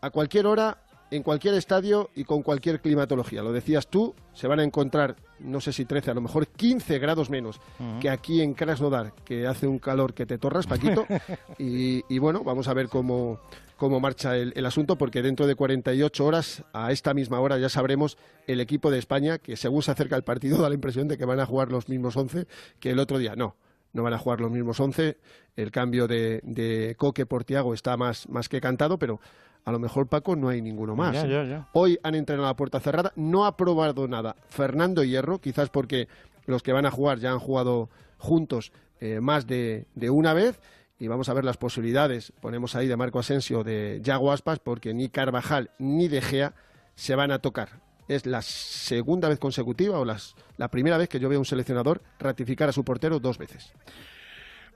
a 0.00 0.10
cualquier 0.10 0.46
hora 0.46 0.78
en 1.12 1.22
cualquier 1.22 1.54
estadio 1.54 2.08
y 2.14 2.24
con 2.24 2.42
cualquier 2.42 2.80
climatología. 2.80 3.42
Lo 3.42 3.52
decías 3.52 3.86
tú, 3.88 4.14
se 4.32 4.48
van 4.48 4.60
a 4.60 4.64
encontrar, 4.64 5.16
no 5.40 5.60
sé 5.60 5.70
si 5.74 5.84
13, 5.84 6.10
a 6.10 6.14
lo 6.14 6.22
mejor 6.22 6.48
15 6.48 6.98
grados 6.98 7.28
menos 7.28 7.60
que 8.00 8.08
aquí 8.08 8.40
en 8.40 8.54
Krasnodar, 8.54 9.12
que 9.22 9.46
hace 9.46 9.66
un 9.66 9.78
calor 9.78 10.14
que 10.14 10.24
te 10.24 10.38
torras, 10.38 10.66
Paquito. 10.66 11.06
y, 11.58 12.18
bueno, 12.18 12.42
vamos 12.44 12.66
a 12.66 12.72
ver 12.72 12.88
cómo, 12.88 13.40
cómo 13.76 14.00
marcha 14.00 14.38
el, 14.38 14.54
el, 14.56 14.64
asunto, 14.64 14.96
porque 14.96 15.20
dentro 15.20 15.46
de 15.46 15.54
48 15.54 16.24
horas, 16.24 16.64
a 16.72 16.92
esta 16.92 17.12
misma 17.12 17.40
hora, 17.40 17.58
ya 17.58 17.68
sabremos 17.68 18.16
el 18.46 18.60
equipo 18.60 18.90
de 18.90 18.98
España, 18.98 19.36
que 19.36 19.56
según 19.56 19.82
se 19.82 19.90
acerca 19.90 20.16
el 20.16 20.24
partido 20.24 20.56
da 20.62 20.70
la 20.70 20.74
impresión 20.74 21.08
de 21.08 21.18
que 21.18 21.26
van 21.26 21.40
a 21.40 21.46
jugar 21.46 21.70
los 21.70 21.90
mismos 21.90 22.16
11 22.16 22.46
que 22.80 22.90
el 22.90 22.98
otro 22.98 23.18
día. 23.18 23.36
No, 23.36 23.54
no 23.92 24.02
van 24.02 24.14
a 24.14 24.18
jugar 24.18 24.40
los 24.40 24.50
mismos 24.50 24.80
11. 24.80 25.18
El 25.56 25.70
cambio 25.70 26.08
de, 26.08 26.40
de 26.42 26.94
Coque 26.96 27.26
por 27.26 27.44
Tiago 27.44 27.74
está 27.74 27.98
más, 27.98 28.26
más 28.30 28.48
que 28.48 28.62
cantado, 28.62 28.98
pero 28.98 29.20
a 29.64 29.72
lo 29.72 29.78
mejor 29.78 30.08
Paco 30.08 30.36
no 30.36 30.48
hay 30.48 30.60
ninguno 30.60 30.96
más. 30.96 31.14
Ya, 31.14 31.26
ya, 31.26 31.44
ya. 31.44 31.68
Hoy 31.72 31.98
han 32.02 32.14
entrenado 32.14 32.46
a 32.46 32.50
la 32.50 32.56
puerta 32.56 32.80
cerrada, 32.80 33.12
no 33.16 33.46
ha 33.46 33.56
probado 33.56 34.08
nada 34.08 34.36
Fernando 34.48 35.04
Hierro, 35.04 35.40
quizás 35.40 35.68
porque 35.70 36.08
los 36.46 36.62
que 36.62 36.72
van 36.72 36.86
a 36.86 36.90
jugar 36.90 37.18
ya 37.18 37.32
han 37.32 37.38
jugado 37.38 37.88
juntos 38.18 38.72
eh, 39.00 39.20
más 39.20 39.46
de, 39.46 39.86
de, 39.94 40.10
una 40.10 40.34
vez. 40.34 40.60
Y 40.98 41.08
vamos 41.08 41.28
a 41.28 41.34
ver 41.34 41.44
las 41.44 41.56
posibilidades, 41.56 42.32
ponemos 42.40 42.76
ahí 42.76 42.86
de 42.86 42.96
Marco 42.96 43.18
Asensio, 43.18 43.64
de 43.64 44.00
Yago 44.04 44.30
Aspas, 44.30 44.60
porque 44.60 44.94
ni 44.94 45.08
Carvajal 45.08 45.70
ni 45.78 46.06
De 46.06 46.20
Gea 46.20 46.54
se 46.94 47.16
van 47.16 47.32
a 47.32 47.40
tocar. 47.40 47.80
Es 48.06 48.26
la 48.26 48.42
segunda 48.42 49.28
vez 49.28 49.40
consecutiva 49.40 49.98
o 49.98 50.04
las, 50.04 50.36
la 50.56 50.68
primera 50.68 50.98
vez 50.98 51.08
que 51.08 51.18
yo 51.18 51.28
veo 51.28 51.38
a 51.38 51.40
un 51.40 51.44
seleccionador 51.44 52.02
ratificar 52.18 52.68
a 52.68 52.72
su 52.72 52.84
portero 52.84 53.18
dos 53.18 53.38
veces. 53.38 53.72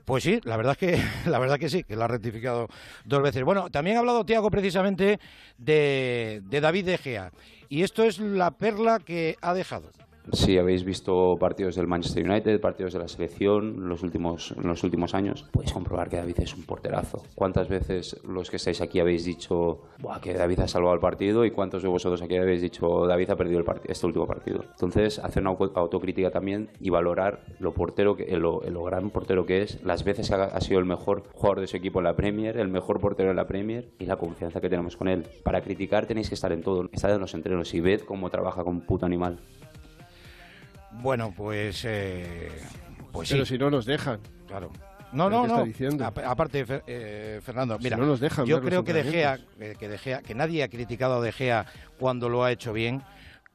Pues 0.07 0.23
sí, 0.23 0.39
la 0.45 0.55
verdad 0.55 0.71
es 0.71 0.77
que 0.77 1.03
la 1.29 1.37
verdad 1.37 1.59
que 1.59 1.67
sí, 1.67 1.83
que 1.83 1.97
lo 1.97 2.05
ha 2.05 2.07
rectificado 2.07 2.69
dos 3.03 3.21
veces. 3.21 3.43
Bueno, 3.43 3.69
también 3.69 3.97
ha 3.97 3.99
hablado 3.99 4.23
Tiago 4.23 4.49
precisamente 4.49 5.19
de, 5.57 6.41
de 6.45 6.61
David 6.61 6.85
De 6.85 6.97
Gea 6.97 7.33
y 7.67 7.83
esto 7.83 8.05
es 8.05 8.17
la 8.19 8.51
perla 8.51 8.99
que 8.99 9.35
ha 9.41 9.53
dejado. 9.53 9.91
Si 10.33 10.57
habéis 10.57 10.83
visto 10.83 11.37
partidos 11.39 11.75
del 11.75 11.87
Manchester 11.87 12.29
United, 12.29 12.59
partidos 12.59 12.93
de 12.93 12.99
la 12.99 13.07
selección 13.07 13.87
los 13.87 14.03
últimos, 14.03 14.53
en 14.57 14.67
los 14.67 14.83
últimos 14.83 15.13
años, 15.13 15.45
podéis 15.51 15.71
comprobar 15.71 16.09
que 16.09 16.17
David 16.17 16.39
es 16.39 16.53
un 16.53 16.63
porterazo. 16.63 17.23
¿Cuántas 17.35 17.69
veces 17.69 18.19
los 18.27 18.49
que 18.49 18.57
estáis 18.57 18.81
aquí 18.81 18.99
habéis 18.99 19.23
dicho 19.23 19.81
que 20.21 20.33
David 20.33 20.61
ha 20.61 20.67
salvado 20.67 20.93
el 20.93 20.99
partido 20.99 21.45
y 21.45 21.51
cuántos 21.51 21.81
de 21.81 21.87
vosotros 21.87 22.21
aquí 22.21 22.35
habéis 22.35 22.61
dicho 22.61 23.07
David 23.07 23.29
ha 23.29 23.35
perdido 23.35 23.59
el 23.59 23.65
este 23.85 24.05
último 24.05 24.27
partido? 24.27 24.65
Entonces, 24.71 25.19
hacer 25.19 25.41
una 25.41 25.51
autocrítica 25.51 26.29
también 26.29 26.69
y 26.79 26.89
valorar 26.89 27.45
lo 27.59 27.73
portero, 27.73 28.15
que, 28.15 28.25
lo, 28.37 28.61
lo 28.61 28.83
gran 28.83 29.09
portero 29.09 29.45
que 29.45 29.61
es, 29.61 29.81
las 29.83 30.03
veces 30.03 30.29
que 30.29 30.35
ha, 30.35 30.43
ha 30.43 30.61
sido 30.61 30.79
el 30.79 30.85
mejor 30.85 31.23
jugador 31.33 31.61
de 31.61 31.67
su 31.67 31.77
equipo 31.77 31.99
en 31.99 32.05
la 32.05 32.15
Premier, 32.15 32.57
el 32.57 32.67
mejor 32.67 32.99
portero 32.99 33.29
en 33.29 33.37
la 33.37 33.47
Premier 33.47 33.89
y 33.99 34.05
la 34.05 34.17
confianza 34.17 34.59
que 34.59 34.69
tenemos 34.69 34.97
con 34.97 35.07
él. 35.07 35.25
Para 35.43 35.61
criticar 35.61 36.05
tenéis 36.05 36.29
que 36.29 36.35
estar 36.35 36.51
en 36.51 36.61
todo, 36.61 36.89
estar 36.91 37.11
en 37.11 37.19
los 37.19 37.33
entrenos 37.33 37.73
y 37.73 37.79
ved 37.79 38.01
cómo 38.01 38.29
trabaja 38.29 38.63
como 38.63 38.79
un 38.79 38.85
puto 38.85 39.05
animal. 39.05 39.39
Bueno, 41.01 41.33
pues. 41.35 41.83
Eh, 41.85 42.51
pues 43.11 43.29
Pero 43.29 43.45
sí. 43.45 43.53
si 43.53 43.57
no 43.57 43.69
nos 43.69 43.85
dejan. 43.85 44.19
Claro. 44.47 44.71
No, 45.11 45.29
¿Pero 45.29 45.47
no, 45.47 45.65
no. 45.65 46.05
Aparte, 46.25 46.65
eh, 46.85 47.39
Fernando, 47.43 47.77
Si 47.77 47.83
mira, 47.85 47.97
no 47.97 48.05
nos 48.05 48.19
dejan 48.19 48.45
yo 48.45 48.61
creo 48.61 48.83
que 48.83 48.93
De 48.93 49.03
Gea, 49.03 49.39
eh, 49.59 49.75
que 49.79 49.87
De 49.87 49.97
Gea, 49.97 50.21
que 50.21 50.35
nadie 50.35 50.63
ha 50.63 50.67
criticado 50.67 51.15
a 51.15 51.21
De 51.21 51.31
Gea 51.31 51.65
cuando 51.97 52.27
lo 52.27 52.43
ha 52.43 52.51
hecho 52.51 52.73
bien, 52.73 53.01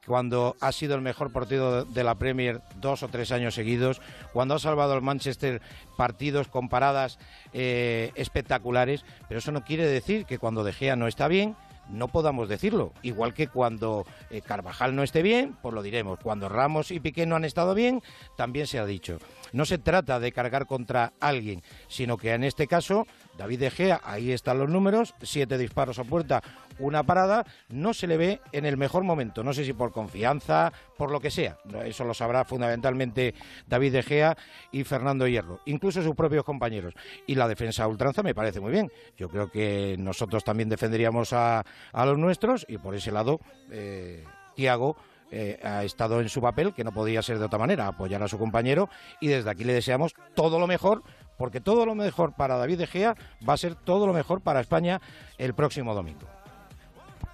cuando 0.07 0.55
ha 0.59 0.71
sido 0.71 0.95
el 0.95 1.01
mejor 1.01 1.31
partido 1.31 1.85
de 1.85 2.03
la 2.03 2.15
Premier 2.15 2.61
dos 2.77 3.03
o 3.03 3.07
tres 3.07 3.31
años 3.31 3.53
seguidos, 3.53 4.01
cuando 4.33 4.55
ha 4.55 4.59
salvado 4.59 4.93
al 4.93 5.01
Manchester 5.01 5.61
partidos 5.95 6.47
con 6.47 6.69
paradas 6.69 7.19
eh, 7.53 8.11
espectaculares, 8.15 9.05
pero 9.27 9.37
eso 9.37 9.51
no 9.51 9.63
quiere 9.63 9.85
decir 9.85 10.25
que 10.25 10.39
cuando 10.39 10.63
De 10.63 10.73
Gea 10.73 10.95
no 10.95 11.07
está 11.07 11.27
bien 11.27 11.55
no 11.89 12.07
podamos 12.07 12.49
decirlo. 12.49 12.93
Igual 13.01 13.33
que 13.33 13.47
cuando 13.47 14.05
eh, 14.29 14.41
Carvajal 14.41 14.95
no 14.95 15.03
esté 15.03 15.21
bien, 15.21 15.55
pues 15.61 15.73
lo 15.73 15.81
diremos. 15.81 16.19
Cuando 16.19 16.49
Ramos 16.49 16.91
y 16.91 16.99
Piqué 16.99 17.25
no 17.25 17.35
han 17.35 17.45
estado 17.45 17.73
bien, 17.73 18.01
también 18.35 18.67
se 18.67 18.79
ha 18.79 18.85
dicho. 18.85 19.19
No 19.51 19.65
se 19.65 19.77
trata 19.77 20.19
de 20.19 20.31
cargar 20.31 20.65
contra 20.65 21.13
alguien, 21.19 21.61
sino 21.87 22.17
que 22.17 22.33
en 22.33 22.43
este 22.43 22.67
caso, 22.67 23.05
David 23.37 23.59
De 23.59 23.71
Gea, 23.71 24.01
ahí 24.03 24.31
están 24.31 24.59
los 24.59 24.69
números, 24.69 25.15
siete 25.21 25.57
disparos 25.57 25.99
a 25.99 26.03
puerta, 26.03 26.41
una 26.79 27.03
parada, 27.03 27.45
no 27.69 27.93
se 27.93 28.07
le 28.07 28.17
ve 28.17 28.41
en 28.51 28.65
el 28.65 28.77
mejor 28.77 29.03
momento. 29.03 29.43
No 29.43 29.53
sé 29.53 29.65
si 29.65 29.73
por 29.73 29.91
confianza, 29.91 30.71
por 30.97 31.11
lo 31.11 31.19
que 31.19 31.31
sea. 31.31 31.57
Eso 31.85 32.03
lo 32.03 32.13
sabrá 32.13 32.45
fundamentalmente 32.45 33.33
David 33.67 33.93
De 33.93 34.03
Gea 34.03 34.37
y 34.71 34.83
Fernando 34.83 35.27
Hierro, 35.27 35.59
incluso 35.65 36.01
sus 36.01 36.15
propios 36.15 36.43
compañeros. 36.43 36.93
Y 37.27 37.35
la 37.35 37.47
defensa 37.47 37.83
a 37.83 37.87
ultranza 37.87 38.23
me 38.23 38.35
parece 38.35 38.59
muy 38.59 38.71
bien. 38.71 38.91
Yo 39.17 39.29
creo 39.29 39.49
que 39.51 39.95
nosotros 39.99 40.43
también 40.43 40.69
defenderíamos 40.69 41.33
a, 41.33 41.63
a 41.91 42.05
los 42.05 42.17
nuestros 42.17 42.65
y 42.67 42.77
por 42.77 42.95
ese 42.95 43.11
lado, 43.11 43.39
eh, 43.71 44.23
Tiago 44.55 44.95
eh, 45.35 45.59
ha 45.63 45.83
estado 45.83 46.21
en 46.21 46.29
su 46.29 46.41
papel, 46.41 46.75
que 46.75 46.83
no 46.83 46.91
podía 46.91 47.23
ser 47.23 47.39
de 47.39 47.45
otra 47.45 47.57
manera, 47.57 47.87
apoyar 47.87 48.21
a 48.21 48.27
su 48.27 48.37
compañero 48.37 48.87
y 49.19 49.29
desde 49.29 49.49
aquí 49.49 49.63
le 49.63 49.73
deseamos 49.73 50.13
todo 50.35 50.59
lo 50.59 50.67
mejor, 50.67 51.01
porque 51.37 51.61
todo 51.61 51.85
lo 51.85 51.95
mejor 51.95 52.33
para 52.33 52.57
David 52.57 52.79
De 52.79 52.87
Gea 52.87 53.15
va 53.47 53.53
a 53.53 53.57
ser 53.57 53.75
todo 53.75 54.07
lo 54.07 54.13
mejor 54.13 54.41
para 54.41 54.59
España 54.59 55.01
el 55.37 55.53
próximo 55.53 55.93
domingo. 55.93 56.27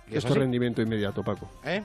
¿Y 0.08 0.18
es 0.18 0.26
es 0.26 0.36
rendimiento 0.36 0.82
inmediato, 0.82 1.24
Paco. 1.24 1.50
¿Eh? 1.64 1.84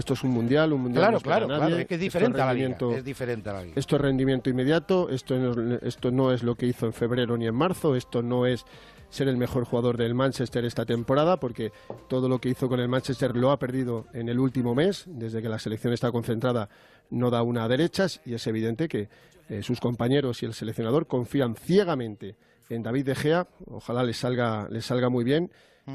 Esto 0.00 0.14
es 0.14 0.24
un 0.24 0.30
mundial, 0.30 0.72
un 0.72 0.82
mundial 0.82 1.02
Claro, 1.02 1.16
no 1.18 1.20
claro, 1.20 1.46
nadie. 1.46 1.66
claro, 1.66 1.76
es 1.82 1.86
que 1.86 1.94
es 1.94 2.00
diferente 2.00 2.40
a 2.40 2.46
la 2.46 2.54
liga, 2.54 2.76
es 2.96 3.04
diferente 3.04 3.50
a 3.50 3.52
la 3.52 3.62
liga. 3.62 3.74
Esto 3.76 3.96
es 3.96 4.02
rendimiento 4.02 4.50
inmediato, 4.50 5.08
esto 5.10 5.36
no, 5.38 5.76
esto 5.82 6.10
no 6.10 6.32
es 6.32 6.42
lo 6.42 6.54
que 6.54 6.66
hizo 6.66 6.86
en 6.86 6.92
febrero 6.92 7.36
ni 7.36 7.46
en 7.46 7.54
marzo, 7.54 7.94
esto 7.94 8.22
no 8.22 8.46
es 8.46 8.64
ser 9.10 9.28
el 9.28 9.36
mejor 9.36 9.64
jugador 9.64 9.96
del 9.96 10.14
Manchester 10.14 10.64
esta 10.64 10.86
temporada, 10.86 11.38
porque 11.38 11.72
todo 12.08 12.28
lo 12.28 12.40
que 12.40 12.48
hizo 12.48 12.68
con 12.68 12.80
el 12.80 12.88
Manchester 12.88 13.36
lo 13.36 13.50
ha 13.50 13.58
perdido 13.58 14.06
en 14.14 14.28
el 14.28 14.38
último 14.38 14.74
mes, 14.74 15.04
desde 15.06 15.42
que 15.42 15.48
la 15.48 15.58
selección 15.58 15.92
está 15.92 16.10
concentrada 16.10 16.68
no 17.10 17.30
da 17.30 17.42
una 17.42 17.64
a 17.64 17.68
derechas 17.68 18.20
y 18.24 18.34
es 18.34 18.46
evidente 18.46 18.88
que 18.88 19.08
eh, 19.48 19.62
sus 19.62 19.80
compañeros 19.80 20.42
y 20.42 20.46
el 20.46 20.54
seleccionador 20.54 21.06
confían 21.06 21.56
ciegamente 21.56 22.36
en 22.68 22.84
David 22.84 23.06
De 23.06 23.14
Gea, 23.16 23.48
ojalá 23.66 24.04
les 24.04 24.16
salga, 24.16 24.68
les 24.70 24.86
salga 24.86 25.08
muy 25.08 25.24
bien 25.24 25.50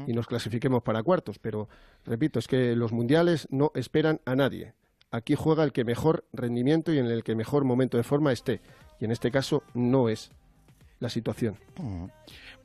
y 0.06 0.12
nos 0.12 0.26
clasifiquemos 0.26 0.82
para 0.82 1.02
cuartos, 1.02 1.38
pero 1.38 1.68
repito, 2.04 2.38
es 2.38 2.48
que 2.48 2.76
los 2.76 2.92
mundiales 2.92 3.48
no 3.50 3.72
esperan 3.74 4.20
a 4.24 4.34
nadie. 4.34 4.74
Aquí 5.10 5.34
juega 5.34 5.64
el 5.64 5.72
que 5.72 5.84
mejor 5.84 6.24
rendimiento 6.32 6.92
y 6.92 6.98
en 6.98 7.06
el 7.06 7.22
que 7.24 7.34
mejor 7.34 7.64
momento 7.64 7.96
de 7.96 8.02
forma 8.02 8.32
esté. 8.32 8.60
Y 9.00 9.04
en 9.04 9.12
este 9.12 9.30
caso 9.30 9.62
no 9.74 10.08
es 10.08 10.30
la 10.98 11.08
situación. 11.08 11.58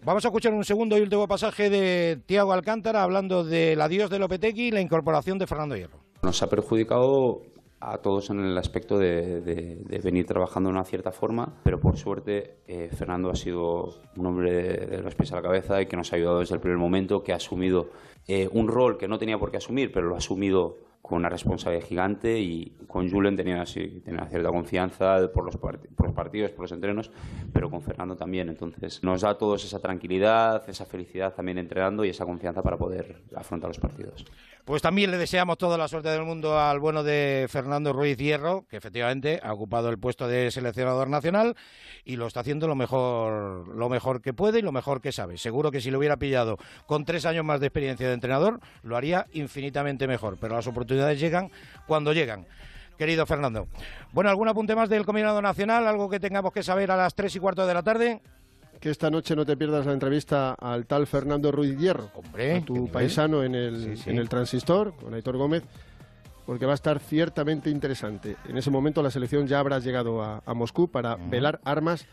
Vamos 0.03 0.25
a 0.25 0.29
escuchar 0.29 0.53
un 0.53 0.63
segundo 0.63 0.97
y 0.97 1.01
último 1.01 1.27
pasaje 1.27 1.69
de 1.69 2.19
Tiago 2.25 2.53
Alcántara 2.53 3.03
hablando 3.03 3.43
del 3.43 3.79
adiós 3.79 4.09
de 4.09 4.19
Lopetegui 4.19 4.67
y 4.67 4.71
la 4.71 4.81
incorporación 4.81 5.37
de 5.37 5.47
Fernando 5.47 5.75
Hierro. 5.75 5.99
Nos 6.23 6.41
ha 6.41 6.49
perjudicado 6.49 7.41
a 7.81 7.97
todos 7.97 8.29
en 8.29 8.39
el 8.39 8.57
aspecto 8.57 8.97
de, 8.97 9.81
venir 10.03 10.25
trabajando 10.25 10.69
de 10.69 10.75
una 10.75 10.85
cierta 10.85 11.11
forma, 11.11 11.55
pero 11.63 11.79
por 11.79 11.97
suerte 11.97 12.59
eh, 12.67 12.89
Fernando 12.93 13.31
ha 13.31 13.35
sido 13.35 14.01
un 14.15 14.25
hombre 14.25 14.51
de, 14.85 15.01
los 15.01 15.15
pies 15.15 15.31
a 15.33 15.37
la 15.37 15.41
cabeza 15.41 15.81
y 15.81 15.87
que 15.87 15.97
nos 15.97 16.13
ha 16.13 16.15
ayudado 16.15 16.39
desde 16.39 16.55
el 16.55 16.61
primer 16.61 16.77
momento, 16.77 17.23
que 17.23 17.33
ha 17.33 17.37
asumido 17.37 17.89
eh, 18.27 18.47
un 18.51 18.67
rol 18.67 18.97
que 18.97 19.07
no 19.07 19.17
tenía 19.17 19.39
por 19.39 19.49
qué 19.49 19.57
asumir, 19.57 19.91
pero 19.91 20.07
lo 20.07 20.15
ha 20.15 20.19
asumido 20.19 20.77
con 21.01 21.17
una 21.17 21.29
responsabilidad 21.29 21.85
gigante 21.85 22.39
y 22.39 22.77
con 22.87 23.09
Julen 23.09 23.35
tenía, 23.35 23.63
tenía 24.05 24.25
cierta 24.27 24.49
confianza 24.49 25.31
por 25.33 25.43
los, 25.43 25.57
por 25.57 25.79
los 25.97 26.13
partidos, 26.13 26.51
por 26.51 26.61
los 26.61 26.71
entrenos, 26.71 27.11
pero 27.51 27.69
con 27.69 27.81
Fernando 27.81 28.15
también. 28.15 28.49
Entonces 28.49 29.03
nos 29.03 29.21
da 29.21 29.31
a 29.31 29.37
todos 29.37 29.65
esa 29.65 29.79
tranquilidad, 29.79 30.63
esa 30.69 30.85
felicidad 30.85 31.33
también 31.33 31.57
entrenando 31.57 32.05
y 32.05 32.09
esa 32.09 32.25
confianza 32.25 32.61
para 32.61 32.77
poder 32.77 33.23
afrontar 33.35 33.69
los 33.69 33.79
partidos. 33.79 34.25
Pues 34.65 34.83
también 34.83 35.09
le 35.09 35.17
deseamos 35.17 35.57
toda 35.57 35.77
la 35.77 35.87
suerte 35.87 36.09
del 36.09 36.23
mundo 36.23 36.59
al 36.59 36.79
bueno 36.79 37.03
de 37.03 37.47
Fernando 37.49 37.93
Ruiz 37.93 38.17
Hierro, 38.17 38.65
que 38.69 38.77
efectivamente 38.77 39.39
ha 39.41 39.53
ocupado 39.53 39.89
el 39.89 39.97
puesto 39.97 40.27
de 40.27 40.51
seleccionador 40.51 41.09
nacional 41.09 41.55
y 42.05 42.15
lo 42.15 42.27
está 42.27 42.41
haciendo 42.41 42.67
lo 42.67 42.75
mejor, 42.75 43.67
lo 43.67 43.89
mejor 43.89 44.21
que 44.21 44.33
puede 44.33 44.59
y 44.59 44.61
lo 44.61 44.71
mejor 44.71 45.01
que 45.01 45.11
sabe. 45.11 45.39
Seguro 45.39 45.71
que 45.71 45.81
si 45.81 45.89
lo 45.89 45.97
hubiera 45.97 46.17
pillado 46.17 46.57
con 46.85 47.05
tres 47.05 47.25
años 47.25 47.43
más 47.43 47.59
de 47.59 47.67
experiencia 47.67 48.07
de 48.07 48.13
entrenador, 48.13 48.59
lo 48.83 48.95
haría 48.95 49.25
infinitamente 49.33 50.07
mejor. 50.07 50.37
Pero 50.39 50.55
las 50.55 50.67
oportunidades 50.67 51.19
llegan 51.19 51.49
cuando 51.87 52.13
llegan. 52.13 52.45
Querido 52.99 53.25
Fernando. 53.25 53.67
Bueno, 54.11 54.29
¿algún 54.29 54.47
apunte 54.47 54.75
más 54.75 54.89
del 54.89 55.05
combinado 55.05 55.41
nacional? 55.41 55.87
¿Algo 55.87 56.07
que 56.07 56.19
tengamos 56.19 56.53
que 56.53 56.61
saber 56.61 56.91
a 56.91 56.97
las 56.97 57.15
tres 57.15 57.35
y 57.35 57.39
cuarto 57.39 57.65
de 57.65 57.73
la 57.73 57.81
tarde? 57.81 58.21
Que 58.81 58.89
esta 58.89 59.09
noche 59.11 59.35
no 59.35 59.45
te 59.45 59.55
pierdas 59.55 59.85
la 59.85 59.93
entrevista 59.93 60.53
al 60.55 60.87
tal 60.87 61.05
Fernando 61.07 61.51
Ruiz 61.51 61.77
Hierro, 61.77 62.09
Hombre, 62.15 62.57
a 62.57 62.61
tu 62.65 62.87
paisano 62.91 63.43
en 63.43 63.53
el, 63.55 63.95
Sí, 63.95 64.03
sí. 64.03 64.09
en 64.09 64.17
el 64.17 64.27
transistor, 64.27 64.95
con 64.95 65.13
Aitor 65.13 65.37
Gómez, 65.37 65.63
porque 66.47 66.65
va 66.65 66.71
a 66.71 66.75
estar 66.75 66.99
ciertamente 66.99 67.69
interesante. 67.69 68.35
En 68.49 68.57
ese 68.57 68.71
momento 68.71 69.03
la 69.03 69.11
selección 69.11 69.45
ya 69.47 69.59
habrá 69.59 69.77
llegado 69.77 70.23
a, 70.23 70.41
a 70.45 70.53
Moscú 70.55 70.89
para 70.89 71.15
velar 71.15 71.61
armas 71.63 72.07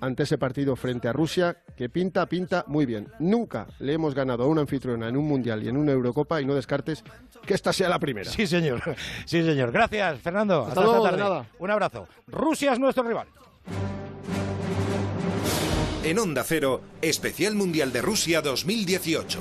ante 0.00 0.22
ese 0.24 0.38
partido 0.38 0.74
frente 0.76 1.08
a 1.08 1.12
Rusia, 1.12 1.58
que 1.76 1.88
pinta, 1.90 2.26
pinta 2.26 2.64
muy 2.68 2.86
bien. 2.86 3.08
Nunca 3.18 3.66
le 3.78 3.92
hemos 3.92 4.14
ganado 4.14 4.44
a 4.44 4.46
una 4.46 4.62
anfitriona 4.62 5.08
en 5.08 5.16
un 5.18 5.26
Mundial 5.28 5.62
y 5.62 5.68
en 5.68 5.76
una 5.76 5.92
Eurocopa 5.92 6.40
y 6.40 6.46
no 6.46 6.54
descartes 6.54 7.04
que 7.46 7.52
esta 7.54 7.72
sea 7.72 7.90
la 7.90 7.98
primera. 7.98 8.30
Sí, 8.30 8.46
señor. 8.46 8.80
Sí, 9.26 9.42
señor. 9.44 9.70
Gracias, 9.72 10.20
Fernando. 10.20 10.62
Hasta 10.66 10.80
luego, 10.82 10.96
esta 11.04 11.16
de 11.16 11.22
tarde. 11.22 11.34
nada. 11.34 11.46
Un 11.58 11.70
abrazo. 11.70 12.08
Rusia 12.26 12.72
es 12.72 12.78
nuestro 12.80 13.04
rival. 13.04 13.28
En 16.04 16.18
Onda 16.18 16.44
Cero, 16.44 16.82
Especial 17.00 17.54
Mundial 17.54 17.90
de 17.90 18.02
Rusia 18.02 18.42
2018. 18.42 19.40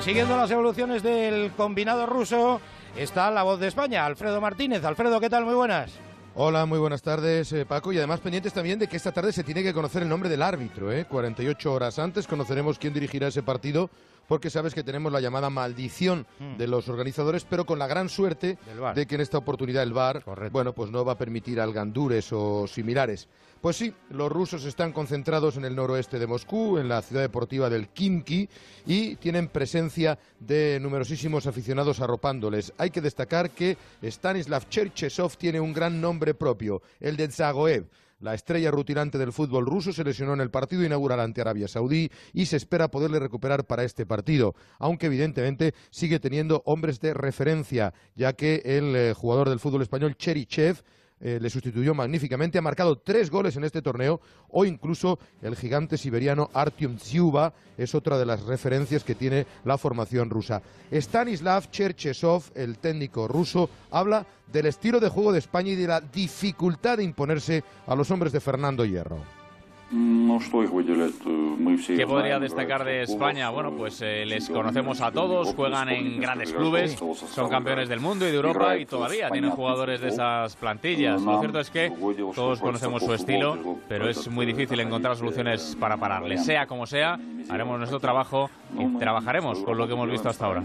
siguiendo 0.00 0.36
las 0.36 0.50
evoluciones 0.50 1.02
del 1.04 1.52
combinado 1.52 2.04
ruso 2.04 2.60
está 2.96 3.30
la 3.30 3.44
voz 3.44 3.60
de 3.60 3.68
España, 3.68 4.04
Alfredo 4.04 4.40
Martínez. 4.40 4.84
Alfredo, 4.84 5.20
¿qué 5.20 5.30
tal? 5.30 5.44
Muy 5.44 5.54
buenas. 5.54 5.92
Hola, 6.34 6.66
muy 6.66 6.80
buenas 6.80 7.00
tardes, 7.00 7.52
eh, 7.52 7.64
Paco. 7.64 7.92
Y 7.92 7.98
además 7.98 8.18
pendientes 8.18 8.52
también 8.52 8.80
de 8.80 8.88
que 8.88 8.96
esta 8.96 9.12
tarde 9.12 9.32
se 9.32 9.44
tiene 9.44 9.62
que 9.62 9.72
conocer 9.72 10.02
el 10.02 10.08
nombre 10.08 10.28
del 10.28 10.42
árbitro. 10.42 10.90
¿eh? 10.90 11.04
48 11.04 11.72
horas 11.72 12.00
antes 12.00 12.26
conoceremos 12.26 12.76
quién 12.76 12.92
dirigirá 12.92 13.28
ese 13.28 13.44
partido, 13.44 13.88
porque 14.28 14.50
sabes 14.50 14.74
que 14.74 14.82
tenemos 14.82 15.12
la 15.12 15.20
llamada 15.20 15.50
maldición 15.50 16.26
Mm. 16.38 16.56
de 16.56 16.66
los 16.68 16.88
organizadores, 16.88 17.44
pero 17.44 17.64
con 17.66 17.78
la 17.78 17.86
gran 17.86 18.08
suerte 18.08 18.58
de 18.94 19.06
que 19.06 19.14
en 19.14 19.20
esta 19.20 19.38
oportunidad 19.38 19.82
el 19.82 19.92
VAR, 19.92 20.22
bueno, 20.50 20.72
pues 20.72 20.90
no 20.90 21.04
va 21.04 21.12
a 21.12 21.18
permitir 21.18 21.60
algandures 21.60 22.32
o 22.32 22.66
similares. 22.66 23.28
Pues 23.60 23.76
sí, 23.76 23.94
los 24.10 24.30
rusos 24.30 24.64
están 24.66 24.92
concentrados 24.92 25.56
en 25.56 25.64
el 25.64 25.74
noroeste 25.74 26.18
de 26.18 26.26
Moscú, 26.26 26.76
en 26.76 26.86
la 26.88 27.00
ciudad 27.00 27.22
deportiva 27.22 27.70
del 27.70 27.88
Kimki, 27.88 28.46
y 28.84 29.16
tienen 29.16 29.48
presencia 29.48 30.18
de 30.38 30.78
numerosísimos 30.82 31.46
aficionados 31.46 32.00
arropándoles. 32.00 32.74
Hay 32.76 32.90
que 32.90 33.00
destacar 33.00 33.50
que 33.50 33.78
Stanislav 34.02 34.68
Cherchesov 34.68 35.36
tiene 35.38 35.60
un 35.60 35.72
gran 35.72 35.98
nombre 35.98 36.34
propio, 36.34 36.82
el 37.00 37.16
de 37.16 37.28
Zagoev. 37.30 37.86
La 38.24 38.32
estrella 38.32 38.70
rutilante 38.70 39.18
del 39.18 39.34
fútbol 39.34 39.66
ruso 39.66 39.92
se 39.92 40.02
lesionó 40.02 40.32
en 40.32 40.40
el 40.40 40.50
partido 40.50 40.82
inaugural 40.82 41.20
ante 41.20 41.42
Arabia 41.42 41.68
Saudí 41.68 42.10
y 42.32 42.46
se 42.46 42.56
espera 42.56 42.90
poderle 42.90 43.18
recuperar 43.18 43.66
para 43.66 43.84
este 43.84 44.06
partido, 44.06 44.54
aunque 44.78 45.08
evidentemente 45.08 45.74
sigue 45.90 46.18
teniendo 46.20 46.62
hombres 46.64 47.00
de 47.00 47.12
referencia, 47.12 47.92
ya 48.14 48.32
que 48.32 48.62
el 48.64 48.96
eh, 48.96 49.12
jugador 49.12 49.50
del 49.50 49.60
fútbol 49.60 49.82
español 49.82 50.16
Cherichev 50.16 50.82
eh, 51.20 51.38
le 51.40 51.48
sustituyó 51.50 51.94
magníficamente, 51.94 52.58
ha 52.58 52.62
marcado 52.62 52.98
tres 52.98 53.30
goles 53.30 53.56
en 53.56 53.64
este 53.64 53.82
torneo, 53.82 54.20
o 54.48 54.64
incluso 54.64 55.18
el 55.42 55.56
gigante 55.56 55.96
siberiano 55.96 56.50
Artyom 56.52 56.96
Tsiuba 56.96 57.54
es 57.78 57.94
otra 57.94 58.18
de 58.18 58.26
las 58.26 58.42
referencias 58.42 59.04
que 59.04 59.14
tiene 59.14 59.46
la 59.64 59.78
formación 59.78 60.30
rusa. 60.30 60.62
Stanislav 60.90 61.70
Cherchesov, 61.70 62.50
el 62.54 62.78
técnico 62.78 63.28
ruso, 63.28 63.70
habla 63.90 64.26
del 64.52 64.66
estilo 64.66 65.00
de 65.00 65.08
juego 65.08 65.32
de 65.32 65.38
España 65.38 65.72
y 65.72 65.76
de 65.76 65.86
la 65.86 66.00
dificultad 66.00 66.98
de 66.98 67.04
imponerse 67.04 67.64
a 67.86 67.94
los 67.94 68.10
hombres 68.10 68.32
de 68.32 68.40
Fernando 68.40 68.84
Hierro. 68.84 69.43
¿Qué 71.96 72.06
podría 72.06 72.38
destacar 72.38 72.84
de 72.84 73.02
España? 73.02 73.50
Bueno, 73.50 73.72
pues 73.72 74.00
eh, 74.02 74.24
les 74.26 74.48
conocemos 74.48 75.00
a 75.00 75.12
todos, 75.12 75.54
juegan 75.54 75.88
en 75.88 76.20
grandes 76.20 76.52
clubes, 76.52 76.96
son 76.96 77.48
campeones 77.48 77.88
del 77.88 78.00
mundo 78.00 78.26
y 78.26 78.30
de 78.30 78.36
Europa 78.36 78.76
y 78.76 78.86
todavía 78.86 79.30
tienen 79.30 79.50
jugadores 79.50 80.00
de 80.00 80.08
esas 80.08 80.56
plantillas. 80.56 81.22
Lo 81.22 81.38
cierto 81.40 81.60
es 81.60 81.70
que 81.70 81.92
todos 82.34 82.60
conocemos 82.60 83.02
su 83.02 83.14
estilo, 83.14 83.78
pero 83.88 84.08
es 84.08 84.28
muy 84.28 84.46
difícil 84.46 84.80
encontrar 84.80 85.16
soluciones 85.16 85.76
para 85.78 85.96
pararles. 85.96 86.44
Sea 86.44 86.66
como 86.66 86.86
sea, 86.86 87.18
haremos 87.48 87.78
nuestro 87.78 88.00
trabajo 88.00 88.50
y 88.78 88.98
trabajaremos 88.98 89.60
con 89.60 89.78
lo 89.78 89.86
que 89.86 89.92
hemos 89.92 90.10
visto 90.10 90.28
hasta 90.28 90.46
ahora. 90.46 90.62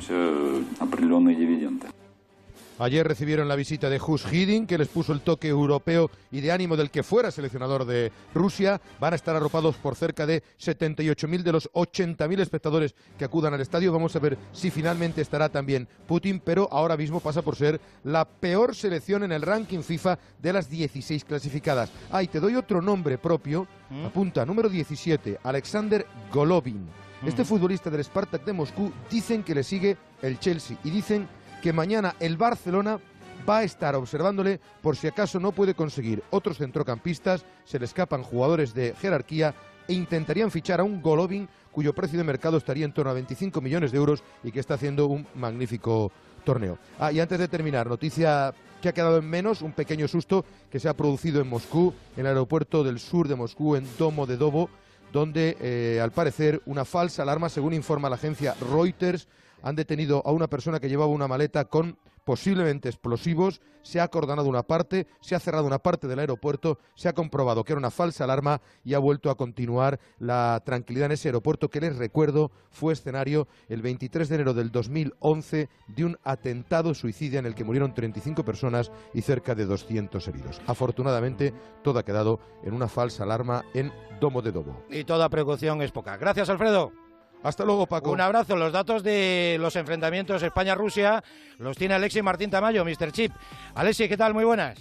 Ayer 2.79 3.05
recibieron 3.05 3.49
la 3.49 3.57
visita 3.57 3.89
de 3.89 3.99
Hus 3.99 4.25
Hiding, 4.25 4.65
que 4.65 4.77
les 4.77 4.87
puso 4.87 5.11
el 5.11 5.19
toque 5.19 5.49
europeo 5.49 6.09
y 6.31 6.39
de 6.39 6.53
ánimo 6.53 6.77
del 6.77 6.89
que 6.89 7.03
fuera 7.03 7.29
seleccionador 7.29 7.83
de 7.83 8.09
Rusia. 8.33 8.79
Van 9.01 9.11
a 9.11 9.17
estar 9.17 9.35
arropados 9.35 9.75
por 9.75 9.95
cerca 9.95 10.25
de 10.25 10.43
78.000 10.57 11.43
de 11.43 11.51
los 11.51 11.69
80.000 11.73 12.39
espectadores 12.39 12.95
que 13.17 13.25
acudan 13.25 13.53
al 13.53 13.59
estadio. 13.59 13.91
Vamos 13.91 14.15
a 14.15 14.19
ver 14.19 14.37
si 14.53 14.71
finalmente 14.71 15.21
estará 15.21 15.49
también 15.49 15.89
Putin, 16.07 16.39
pero 16.39 16.69
ahora 16.71 16.95
mismo 16.95 17.19
pasa 17.19 17.41
por 17.41 17.57
ser 17.57 17.81
la 18.05 18.23
peor 18.23 18.73
selección 18.73 19.23
en 19.23 19.33
el 19.33 19.41
ranking 19.41 19.81
FIFA 19.81 20.17
de 20.41 20.53
las 20.53 20.69
16 20.69 21.25
clasificadas. 21.25 21.91
Ah, 22.09 22.23
y 22.23 22.29
te 22.29 22.39
doy 22.39 22.55
otro 22.55 22.81
nombre 22.81 23.17
propio. 23.17 23.67
Apunta, 24.05 24.45
número 24.45 24.69
17, 24.69 25.39
Alexander 25.43 26.07
Golovin. 26.31 26.87
Este 27.25 27.43
futbolista 27.43 27.89
del 27.89 28.05
Spartak 28.05 28.45
de 28.45 28.53
Moscú 28.53 28.93
dicen 29.11 29.43
que 29.43 29.53
le 29.53 29.63
sigue 29.63 29.97
el 30.21 30.39
Chelsea 30.39 30.77
y 30.85 30.89
dicen 30.89 31.27
que 31.61 31.73
mañana 31.73 32.15
el 32.19 32.37
Barcelona 32.37 32.99
va 33.47 33.59
a 33.59 33.63
estar 33.63 33.95
observándole 33.95 34.59
por 34.81 34.95
si 34.95 35.07
acaso 35.07 35.39
no 35.39 35.51
puede 35.51 35.73
conseguir 35.73 36.23
otros 36.29 36.57
centrocampistas, 36.57 37.45
se 37.65 37.79
le 37.79 37.85
escapan 37.85 38.23
jugadores 38.23 38.73
de 38.73 38.93
jerarquía 38.95 39.53
e 39.87 39.93
intentarían 39.93 40.51
fichar 40.51 40.79
a 40.79 40.83
un 40.83 41.01
Golovin 41.01 41.49
cuyo 41.71 41.93
precio 41.93 42.17
de 42.17 42.23
mercado 42.23 42.57
estaría 42.57 42.85
en 42.85 42.93
torno 42.93 43.11
a 43.11 43.15
25 43.15 43.61
millones 43.61 43.91
de 43.91 43.97
euros 43.97 44.23
y 44.43 44.51
que 44.51 44.59
está 44.59 44.75
haciendo 44.75 45.07
un 45.07 45.25
magnífico 45.35 46.11
torneo. 46.43 46.77
Ah, 46.99 47.11
y 47.11 47.19
antes 47.19 47.39
de 47.39 47.47
terminar, 47.47 47.87
noticia 47.87 48.53
que 48.81 48.89
ha 48.89 48.93
quedado 48.93 49.17
en 49.17 49.29
menos, 49.29 49.61
un 49.61 49.73
pequeño 49.73 50.07
susto 50.07 50.45
que 50.71 50.79
se 50.79 50.87
ha 50.87 50.95
producido 50.95 51.41
en 51.41 51.49
Moscú, 51.49 51.93
en 52.15 52.21
el 52.21 52.27
aeropuerto 52.27 52.83
del 52.83 52.99
sur 52.99 53.27
de 53.27 53.35
Moscú, 53.35 53.75
en 53.75 53.85
Domo 53.97 54.25
de 54.25 54.37
Dobo, 54.37 54.69
donde 55.11 55.57
eh, 55.59 55.99
al 56.01 56.11
parecer 56.11 56.61
una 56.65 56.85
falsa 56.85 57.23
alarma, 57.23 57.49
según 57.49 57.73
informa 57.73 58.09
la 58.09 58.15
agencia 58.15 58.55
Reuters, 58.71 59.27
han 59.61 59.75
detenido 59.75 60.21
a 60.25 60.31
una 60.31 60.47
persona 60.47 60.79
que 60.79 60.89
llevaba 60.89 61.11
una 61.11 61.27
maleta 61.27 61.65
con 61.65 61.97
posiblemente 62.29 62.89
explosivos, 62.89 63.59
se 63.81 63.99
ha 63.99 64.03
acordonado 64.03 64.47
una 64.47 64.61
parte, 64.61 65.07
se 65.19 65.33
ha 65.33 65.39
cerrado 65.39 65.65
una 65.65 65.79
parte 65.79 66.07
del 66.07 66.19
aeropuerto, 66.19 66.77
se 66.93 67.09
ha 67.09 67.13
comprobado 67.13 67.63
que 67.63 67.73
era 67.73 67.79
una 67.79 67.89
falsa 67.89 68.23
alarma 68.23 68.61
y 68.83 68.93
ha 68.93 68.99
vuelto 68.99 69.31
a 69.31 69.35
continuar 69.35 69.99
la 70.19 70.61
tranquilidad 70.63 71.07
en 71.07 71.13
ese 71.13 71.29
aeropuerto 71.29 71.69
que 71.69 71.81
les 71.81 71.95
recuerdo 71.95 72.51
fue 72.69 72.93
escenario 72.93 73.47
el 73.67 73.81
23 73.81 74.29
de 74.29 74.35
enero 74.35 74.53
del 74.53 74.71
2011 74.71 75.69
de 75.87 76.05
un 76.05 76.19
atentado 76.23 76.93
suicida 76.93 77.39
en 77.39 77.47
el 77.47 77.55
que 77.55 77.63
murieron 77.63 77.95
35 77.95 78.45
personas 78.45 78.91
y 79.15 79.21
cerca 79.21 79.55
de 79.55 79.65
200 79.65 80.27
heridos. 80.27 80.61
Afortunadamente 80.67 81.51
todo 81.83 81.97
ha 81.97 82.05
quedado 82.05 82.39
en 82.63 82.75
una 82.75 82.87
falsa 82.87 83.23
alarma 83.23 83.65
en 83.73 83.91
Domo 84.19 84.43
de 84.43 84.51
Dobo. 84.51 84.83
Y 84.91 85.03
toda 85.03 85.29
precaución 85.29 85.81
es 85.81 85.91
poca. 85.91 86.15
Gracias, 86.17 86.47
Alfredo. 86.49 87.08
Hasta 87.43 87.63
luego, 87.63 87.87
Paco. 87.87 88.11
Un 88.11 88.21
abrazo. 88.21 88.55
Los 88.55 88.73
datos 88.73 89.03
de 89.03 89.57
los 89.59 89.75
enfrentamientos 89.75 90.43
España-Rusia 90.43 91.23
los 91.57 91.77
tiene 91.77 91.93
Alexi 91.93 92.21
Martín 92.21 92.49
Tamayo, 92.49 92.83
Mr. 92.83 93.11
Chip. 93.11 93.31
Alexi, 93.75 94.09
¿qué 94.09 94.17
tal? 94.17 94.33
Muy 94.33 94.43
buenas. 94.43 94.79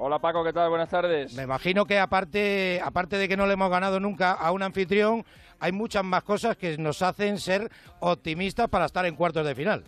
Hola 0.00 0.20
Paco, 0.20 0.44
¿qué 0.44 0.52
tal? 0.52 0.70
Buenas 0.70 0.88
tardes. 0.88 1.34
Me 1.34 1.42
imagino 1.42 1.84
que 1.84 1.98
aparte, 1.98 2.80
aparte 2.84 3.16
de 3.18 3.28
que 3.28 3.36
no 3.36 3.48
le 3.48 3.54
hemos 3.54 3.68
ganado 3.68 3.98
nunca 3.98 4.30
a 4.30 4.52
un 4.52 4.62
anfitrión, 4.62 5.24
hay 5.58 5.72
muchas 5.72 6.04
más 6.04 6.22
cosas 6.22 6.56
que 6.56 6.78
nos 6.78 7.02
hacen 7.02 7.38
ser 7.38 7.68
optimistas 7.98 8.68
para 8.68 8.84
estar 8.84 9.04
en 9.06 9.16
cuartos 9.16 9.44
de 9.44 9.56
final. 9.56 9.82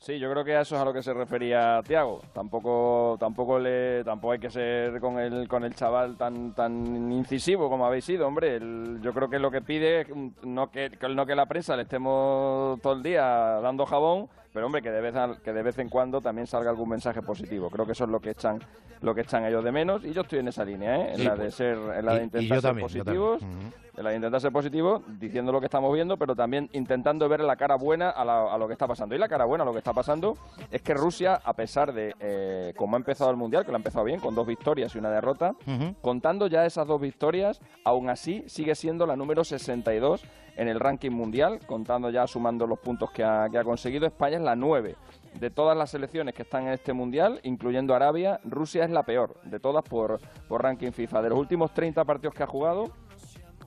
Sí, 0.00 0.16
yo 0.20 0.30
creo 0.30 0.44
que 0.44 0.54
a 0.56 0.60
eso 0.60 0.76
es 0.76 0.80
a 0.80 0.84
lo 0.84 0.92
que 0.92 1.02
se 1.02 1.12
refería 1.12 1.82
Tiago. 1.84 2.20
Tampoco, 2.32 3.16
tampoco 3.18 3.58
le, 3.58 4.04
tampoco 4.04 4.32
hay 4.32 4.38
que 4.38 4.48
ser 4.48 5.00
con 5.00 5.18
el, 5.18 5.48
con 5.48 5.64
el 5.64 5.74
chaval 5.74 6.16
tan, 6.16 6.54
tan 6.54 7.10
incisivo 7.12 7.68
como 7.68 7.84
habéis 7.84 8.04
sido, 8.04 8.26
hombre. 8.28 8.56
El- 8.56 9.00
yo 9.02 9.12
creo 9.12 9.28
que 9.28 9.40
lo 9.40 9.50
que 9.50 9.60
pide 9.60 10.02
es 10.02 10.08
no 10.44 10.70
que, 10.70 10.90
no 11.10 11.26
que 11.26 11.34
la 11.34 11.46
prensa 11.46 11.74
le 11.76 11.82
estemos 11.82 12.80
todo 12.80 12.92
el 12.92 13.02
día 13.02 13.24
dando 13.60 13.84
jabón, 13.86 14.28
pero 14.52 14.66
hombre 14.66 14.82
que 14.82 14.90
de 14.92 15.00
vez 15.00 15.16
a- 15.16 15.36
que 15.42 15.52
de 15.52 15.62
vez 15.64 15.76
en 15.80 15.88
cuando 15.88 16.20
también 16.20 16.46
salga 16.46 16.70
algún 16.70 16.90
mensaje 16.90 17.20
positivo. 17.20 17.68
Creo 17.68 17.84
que 17.84 17.92
eso 17.92 18.04
es 18.04 18.10
lo 18.10 18.20
que 18.20 18.30
echan, 18.30 18.60
lo 19.02 19.16
que 19.16 19.22
echan 19.22 19.44
ellos 19.46 19.64
de 19.64 19.72
menos. 19.72 20.04
Y 20.04 20.12
yo 20.12 20.20
estoy 20.22 20.38
en 20.38 20.48
esa 20.48 20.64
línea, 20.64 20.96
¿eh? 20.96 21.10
En 21.10 21.16
Sí, 21.16 21.24
la 21.24 21.32
de 21.32 21.36
pues. 21.42 21.54
ser, 21.56 21.76
en 21.76 22.06
la 22.06 22.14
de 22.14 22.22
intentar 22.22 22.60
ser 22.60 22.78
positivos 22.78 23.42
de 24.02 24.16
intentar 24.16 24.40
ser 24.40 24.52
positivo, 24.52 25.02
diciendo 25.18 25.50
lo 25.52 25.60
que 25.60 25.66
estamos 25.66 25.92
viendo, 25.92 26.16
pero 26.16 26.34
también 26.36 26.68
intentando 26.72 27.28
ver 27.28 27.40
la 27.40 27.56
cara 27.56 27.76
buena 27.76 28.10
a, 28.10 28.24
la- 28.24 28.52
a 28.52 28.58
lo 28.58 28.66
que 28.66 28.72
está 28.72 28.86
pasando. 28.86 29.14
Y 29.14 29.18
la 29.18 29.28
cara 29.28 29.44
buena 29.44 29.62
a 29.62 29.66
lo 29.66 29.72
que 29.72 29.78
está 29.78 29.92
pasando 29.92 30.34
es 30.70 30.82
que 30.82 30.94
Rusia, 30.94 31.40
a 31.44 31.52
pesar 31.54 31.92
de 31.92 32.14
eh, 32.20 32.74
cómo 32.76 32.96
ha 32.96 32.98
empezado 32.98 33.30
el 33.30 33.36
Mundial, 33.36 33.64
que 33.64 33.70
lo 33.72 33.76
ha 33.76 33.80
empezado 33.80 34.04
bien, 34.04 34.20
con 34.20 34.34
dos 34.34 34.46
victorias 34.46 34.94
y 34.94 34.98
una 34.98 35.10
derrota, 35.10 35.54
contando 36.00 36.46
ya 36.46 36.64
esas 36.66 36.86
dos 36.86 37.00
victorias, 37.00 37.60
aún 37.84 38.08
así 38.08 38.44
sigue 38.46 38.74
siendo 38.74 39.06
la 39.06 39.16
número 39.16 39.44
62 39.44 40.24
en 40.56 40.68
el 40.68 40.80
ranking 40.80 41.12
mundial, 41.12 41.60
contando 41.66 42.10
ya, 42.10 42.26
sumando 42.26 42.66
los 42.66 42.80
puntos 42.80 43.10
que 43.12 43.22
ha, 43.22 43.48
que 43.50 43.58
ha 43.58 43.64
conseguido. 43.64 44.06
España 44.06 44.36
es 44.38 44.42
la 44.42 44.56
9 44.56 44.96
de 45.38 45.50
todas 45.50 45.76
las 45.76 45.90
selecciones 45.90 46.34
que 46.34 46.42
están 46.42 46.64
en 46.66 46.72
este 46.72 46.92
mundial, 46.92 47.38
incluyendo 47.44 47.94
Arabia, 47.94 48.40
Rusia 48.44 48.82
es 48.84 48.90
la 48.90 49.04
peor 49.04 49.36
de 49.44 49.60
todas 49.60 49.84
por, 49.84 50.18
por 50.48 50.62
ranking 50.62 50.90
FIFA. 50.90 51.22
De 51.22 51.28
los 51.28 51.38
últimos 51.38 51.72
30 51.72 52.04
partidos 52.04 52.34
que 52.34 52.42
ha 52.42 52.46
jugado, 52.48 52.86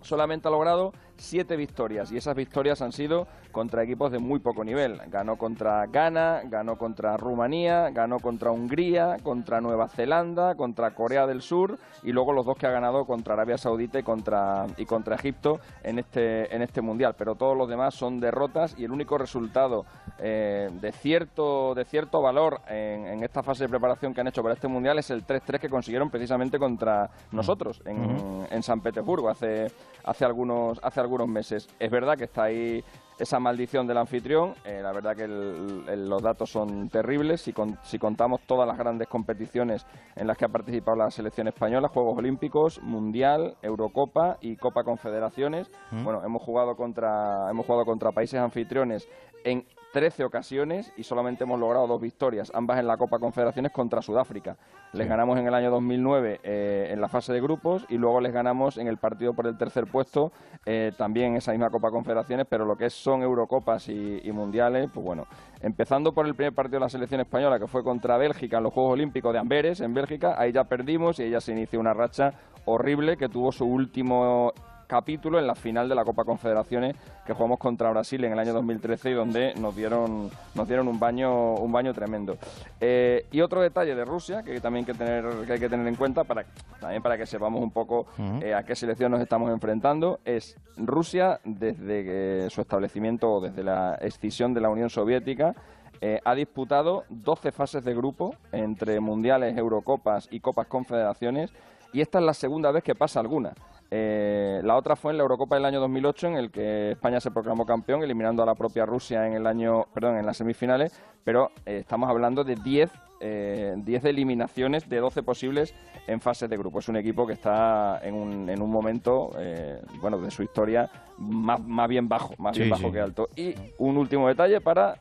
solamente 0.02 0.48
ha 0.48 0.52
logrado 0.52 0.92
siete 1.18 1.56
victorias 1.56 2.12
y 2.12 2.18
esas 2.18 2.36
victorias 2.36 2.82
han 2.82 2.92
sido 2.92 3.28
contra 3.52 3.84
equipos 3.84 4.12
de 4.12 4.20
muy 4.20 4.40
poco 4.40 4.64
nivel. 4.64 5.00
Ganó 5.08 5.38
contra 5.38 5.86
Ghana, 5.86 6.42
ganó 6.46 6.78
contra 6.78 7.16
Rumanía, 7.18 7.90
ganó 7.92 8.20
contra 8.20 8.52
Hungría, 8.52 9.18
contra 9.22 9.62
Nueva 9.62 9.88
Zelanda, 9.88 10.56
contra 10.56 10.96
Corea 10.96 11.28
del 11.28 11.42
Sur 11.42 11.78
y 12.04 12.12
luego 12.12 12.34
los 12.34 12.46
dos 12.46 12.58
que 12.58 12.66
ha 12.66 12.72
ganado 12.72 13.06
contra 13.06 13.34
Arabia 13.34 13.58
Saudita 13.58 14.00
y 14.00 14.04
contra, 14.04 14.66
y 14.78 14.86
contra 14.86 15.16
Egipto 15.16 15.60
en 15.84 16.00
este, 16.00 16.54
en 16.54 16.62
este 16.62 16.82
mundial. 16.82 17.16
Pero 17.18 17.36
todos 17.36 17.56
los 17.56 17.70
demás 17.70 17.94
son 17.94 18.20
derrotas 18.20 18.74
y 18.78 18.86
el 18.86 18.92
único 18.92 19.18
resultado 19.18 19.86
eh, 20.18 20.70
de, 20.82 20.92
cierto, 20.92 21.76
de 21.76 21.86
cierto 21.86 22.22
valor 22.22 22.62
en, 22.68 23.06
en 23.08 23.24
esta 23.24 23.44
fase 23.44 23.66
de 23.66 23.70
preparación 23.70 24.14
que 24.14 24.22
han 24.22 24.28
hecho 24.28 24.42
para 24.42 24.56
este 24.56 24.68
mundial 24.68 24.98
es 24.98 25.10
el 25.12 25.26
3-3 25.26 25.60
que 25.60 25.70
consiguieron 25.70 26.10
precisamente 26.10 26.58
contra 26.58 27.10
nosotros 27.32 27.82
en, 27.86 28.48
en 28.50 28.64
San 28.64 28.82
Petersburgo 28.82 29.30
hace, 29.30 29.68
hace 30.04 30.26
algunos, 30.26 30.80
hace 30.84 31.00
algunos 31.00 31.28
meses. 31.28 31.68
Es 31.80 31.92
verdad 31.92 32.18
que 32.18 32.26
está 32.26 32.44
ahí 32.44 32.84
esa 33.22 33.40
maldición 33.40 33.86
del 33.86 33.98
anfitrión. 33.98 34.56
Eh, 34.66 34.80
la 34.82 34.92
verdad 34.92 35.16
que 35.16 35.28
los 35.28 36.22
datos 36.22 36.50
son 36.50 36.90
terribles. 36.90 37.42
Si, 37.42 37.54
si 37.84 38.00
contamos 38.00 38.42
todas 38.48 38.68
las 38.68 38.78
grandes 38.78 39.08
competiciones 39.08 39.86
en 40.16 40.28
las 40.28 40.38
que 40.38 40.46
ha 40.46 40.50
participado 40.50 40.98
la 40.98 41.12
selección 41.12 41.48
española, 41.48 41.88
Juegos 41.88 42.18
Olímpicos, 42.18 42.82
Mundial, 42.82 43.56
Eurocopa 43.62 44.38
y 44.42 44.56
Copa 44.58 44.84
Confederaciones, 44.84 45.70
mm. 45.92 46.04
bueno, 46.04 46.24
hemos 46.26 46.42
jugado 46.42 46.76
contra 46.76 47.50
hemos 47.50 47.66
jugado 47.66 47.86
contra 47.86 48.12
países 48.12 48.40
anfitriones 48.40 49.08
en 49.44 49.66
13 49.92 50.24
ocasiones 50.24 50.94
y 50.98 51.04
solamente 51.04 51.44
hemos 51.44 51.60
logrado 51.60 51.88
dos 51.88 52.02
victorias, 52.02 52.52
ambas 52.54 52.80
en 52.80 52.88
la 52.88 52.98
Copa 52.98 53.20
Confederaciones 53.20 53.72
contra 53.72 54.02
Sudáfrica. 54.02 54.58
Les 54.94 55.08
ganamos 55.08 55.38
en 55.38 55.48
el 55.48 55.54
año 55.54 55.70
2009 55.72 56.40
eh, 56.44 56.90
en 56.92 57.02
la 57.02 57.10
fase 57.10 57.34
de 57.34 57.42
grupos 57.42 57.86
y 57.90 57.98
luego 57.98 58.22
les 58.22 58.34
ganamos 58.34 58.78
en 58.78 58.88
el 58.88 58.98
partido 58.98 59.34
por 59.34 59.48
el 59.48 59.58
tercer 59.58 59.86
puesto, 59.88 60.32
eh, 60.66 60.92
también 60.98 61.32
en 61.32 61.38
esa 61.38 61.52
misma 61.52 61.70
Copa 61.70 61.92
Confederaciones, 61.92 62.48
pero 62.50 62.66
lo 62.66 62.76
que 62.76 62.90
son 62.90 63.22
Eurocopas 63.22 63.90
y, 63.90 64.22
y, 64.24 64.32
Mundiales, 64.32 64.90
pues 64.94 65.06
bueno, 65.06 65.28
empezando 65.62 66.14
por 66.14 66.26
el 66.26 66.36
primer 66.36 66.54
partido 66.54 66.80
de 66.80 66.86
la 66.86 66.90
selección 66.90 67.22
española, 67.22 67.60
que 67.60 67.68
fue 67.68 67.84
contra 67.84 68.18
Bélgica 68.18 68.58
en 68.58 68.64
los 68.64 68.74
Juegos 68.74 68.94
Olímpicos 68.94 69.34
de 69.34 69.40
Amberes, 69.40 69.82
en 69.82 69.94
Bélgica, 69.94 70.36
ahí 70.38 70.52
ya 70.52 70.64
perdimos 70.64 71.20
y 71.20 71.24
ella 71.24 71.42
se 71.42 71.52
inició 71.52 71.80
una 71.80 71.94
racha 71.94 72.34
horrible 72.66 73.18
que 73.18 73.30
tuvo 73.30 73.52
su 73.52 73.66
último 73.66 74.54
capítulo 74.92 75.40
en 75.40 75.48
la 75.48 75.56
final 75.56 75.88
de 75.88 75.96
la 75.96 76.04
Copa 76.04 76.26
Confederaciones 76.26 76.98
que 77.26 77.32
jugamos 77.32 77.60
contra 77.60 77.90
Brasil 77.92 78.22
en 78.26 78.34
el 78.34 78.40
año 78.40 78.52
2013 78.52 79.12
y 79.12 79.14
donde 79.14 79.54
nos 79.56 79.74
dieron 79.74 80.30
nos 80.54 80.68
dieron 80.68 80.90
un 80.90 81.00
baño 81.00 81.54
un 81.54 81.72
baño 81.72 81.94
tremendo. 81.94 82.38
Eh, 82.82 83.26
y 83.32 83.40
otro 83.40 83.62
detalle 83.62 83.96
de 83.96 84.04
Rusia 84.04 84.44
que 84.44 84.60
también 84.60 84.84
hay 84.84 84.92
que 84.92 84.98
tener 84.98 85.26
que 85.48 85.54
hay 85.54 85.60
que 85.62 85.70
tener 85.70 85.88
en 85.88 85.96
cuenta 85.96 86.26
para 86.26 86.44
también 86.82 87.02
para 87.02 87.18
que 87.18 87.26
sepamos 87.26 87.64
un 87.64 87.72
poco 87.72 88.08
eh, 88.42 88.54
a 88.54 88.64
qué 88.64 88.76
selección 88.76 89.14
nos 89.14 89.22
estamos 89.22 89.50
enfrentando 89.50 90.20
es 90.26 90.58
Rusia 90.76 91.40
desde 91.46 92.50
su 92.50 92.60
establecimiento 92.60 93.32
o 93.32 93.40
desde 93.40 93.64
la 93.64 93.96
escisión 93.96 94.54
de 94.54 94.60
la 94.60 94.70
Unión 94.70 94.90
Soviética 94.90 95.56
eh, 96.02 96.20
ha 96.26 96.36
disputado 96.36 97.06
12 97.08 97.54
fases 97.54 97.86
de 97.86 97.96
grupo 97.96 98.36
entre 98.52 99.00
mundiales, 99.00 99.58
Eurocopas 99.58 100.28
y 100.32 100.42
Copas 100.42 100.68
Confederaciones 100.68 101.54
y 101.94 102.02
esta 102.02 102.20
es 102.20 102.26
la 102.26 102.34
segunda 102.34 102.72
vez 102.72 102.84
que 102.84 102.94
pasa 102.94 103.22
alguna. 103.22 103.54
Eh, 103.94 104.62
la 104.64 104.78
otra 104.78 104.96
fue 104.96 105.12
en 105.12 105.18
la 105.18 105.24
Eurocopa 105.24 105.56
del 105.56 105.66
año 105.66 105.82
2008, 105.82 106.28
en 106.28 106.36
el 106.36 106.50
que 106.50 106.92
España 106.92 107.20
se 107.20 107.30
proclamó 107.30 107.66
campeón, 107.66 108.02
eliminando 108.02 108.42
a 108.42 108.46
la 108.46 108.56
propia 108.56 108.86
Rusia 108.86 109.28
en 109.28 109.34
el 109.34 109.46
año, 109.46 109.86
perdón, 109.94 110.18
en 110.18 110.26
las 110.26 110.38
semifinales. 110.38 110.98
Pero 111.26 111.52
eh, 111.66 111.80
estamos 111.80 112.10
hablando 112.10 112.46
de 112.46 112.56
10 112.56 112.90
eh, 113.20 113.76
eliminaciones 114.04 114.88
de 114.88 114.98
12 114.98 115.24
posibles 115.24 115.76
en 116.08 116.22
fase 116.22 116.48
de 116.48 116.58
grupo. 116.58 116.80
Es 116.80 116.88
un 116.88 116.96
equipo 116.96 117.28
que 117.28 117.34
está 117.34 118.00
en 118.02 118.16
un, 118.16 118.50
en 118.50 118.62
un 118.62 118.72
momento, 118.72 119.32
eh, 119.38 119.82
bueno, 120.00 120.18
de 120.20 120.32
su 120.32 120.42
historia 120.42 120.90
más, 121.18 121.62
más 121.62 121.90
bien 121.90 122.08
bajo, 122.08 122.34
más 122.38 122.58
bien 122.58 122.70
bajo 122.70 122.94
que 122.94 123.00
alto. 123.02 123.28
Y 123.36 123.56
un 123.78 123.98
último 123.98 124.30
detalle 124.30 124.62
para, 124.62 125.00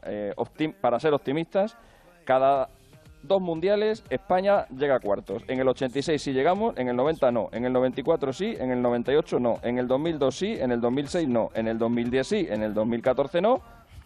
para 0.80 0.98
ser 0.98 1.14
optimistas. 1.14 1.76
Cada 2.24 2.68
dos 3.22 3.40
mundiales, 3.40 4.04
España 4.10 4.66
llega 4.68 4.96
a 4.96 5.00
cuartos. 5.00 5.42
En 5.48 5.60
el 5.60 5.68
86 5.68 6.20
sí 6.20 6.32
llegamos, 6.32 6.76
en 6.76 6.88
el 6.88 6.96
90 6.96 7.30
no, 7.32 7.48
en 7.52 7.64
el 7.64 7.72
94 7.72 8.32
sí, 8.32 8.56
en 8.58 8.70
el 8.70 8.82
98 8.82 9.38
no, 9.40 9.60
en 9.62 9.78
el 9.78 9.86
2002 9.86 10.36
sí, 10.36 10.56
en 10.58 10.72
el 10.72 10.80
2006 10.80 11.28
no, 11.28 11.50
en 11.54 11.68
el 11.68 11.78
2010 11.78 12.26
sí, 12.26 12.46
en 12.48 12.62
el 12.62 12.74
2014 12.74 13.40
no. 13.40 13.60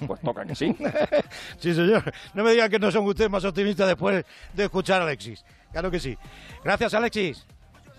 Pues 0.06 0.20
toca 0.20 0.44
que 0.44 0.54
sí. 0.54 0.76
sí, 1.58 1.72
señor. 1.72 2.12
No 2.34 2.42
me 2.42 2.50
digan 2.50 2.68
que 2.68 2.78
no 2.78 2.90
son 2.90 3.06
ustedes 3.06 3.30
más 3.30 3.44
optimistas 3.44 3.86
después 3.86 4.24
de 4.52 4.64
escuchar 4.64 5.00
a 5.00 5.04
Alexis. 5.04 5.44
Claro 5.70 5.90
que 5.90 6.00
sí. 6.00 6.18
Gracias, 6.64 6.94
Alexis. 6.94 7.46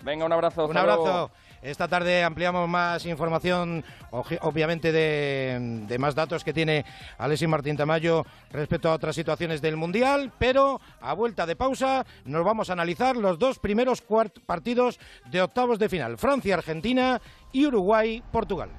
Venga, 0.03 0.25
un 0.25 0.33
abrazo. 0.33 0.67
Un 0.67 0.77
abrazo. 0.77 1.31
Esta 1.65 1.87
tarde 1.87 2.23
ampliamos 2.23 2.69
más 2.69 3.07
información, 3.07 3.83
obviamente 4.11 4.91
de, 4.91 5.97
más 5.97 6.13
datos 6.13 6.43
que 6.43 6.53
tiene 6.53 6.85
Alexis 7.17 7.47
Martín 7.47 7.75
Tamayo 7.75 8.23
respecto 8.51 8.87
a 8.87 8.93
otras 8.93 9.15
situaciones 9.15 9.63
del 9.63 9.75
Mundial, 9.75 10.31
pero 10.37 10.79
a 11.01 11.13
vuelta 11.13 11.47
de 11.47 11.55
pausa 11.55 12.05
nos 12.23 12.45
vamos 12.45 12.69
a 12.69 12.73
analizar 12.73 13.15
los 13.15 13.39
dos 13.39 13.57
primeros 13.57 14.03
partidos 14.45 14.99
de 15.31 15.41
octavos 15.41 15.79
de 15.79 15.89
final, 15.89 16.19
Francia-Argentina 16.19 17.19
y 17.51 17.65
Uruguay-Portugal. 17.65 18.69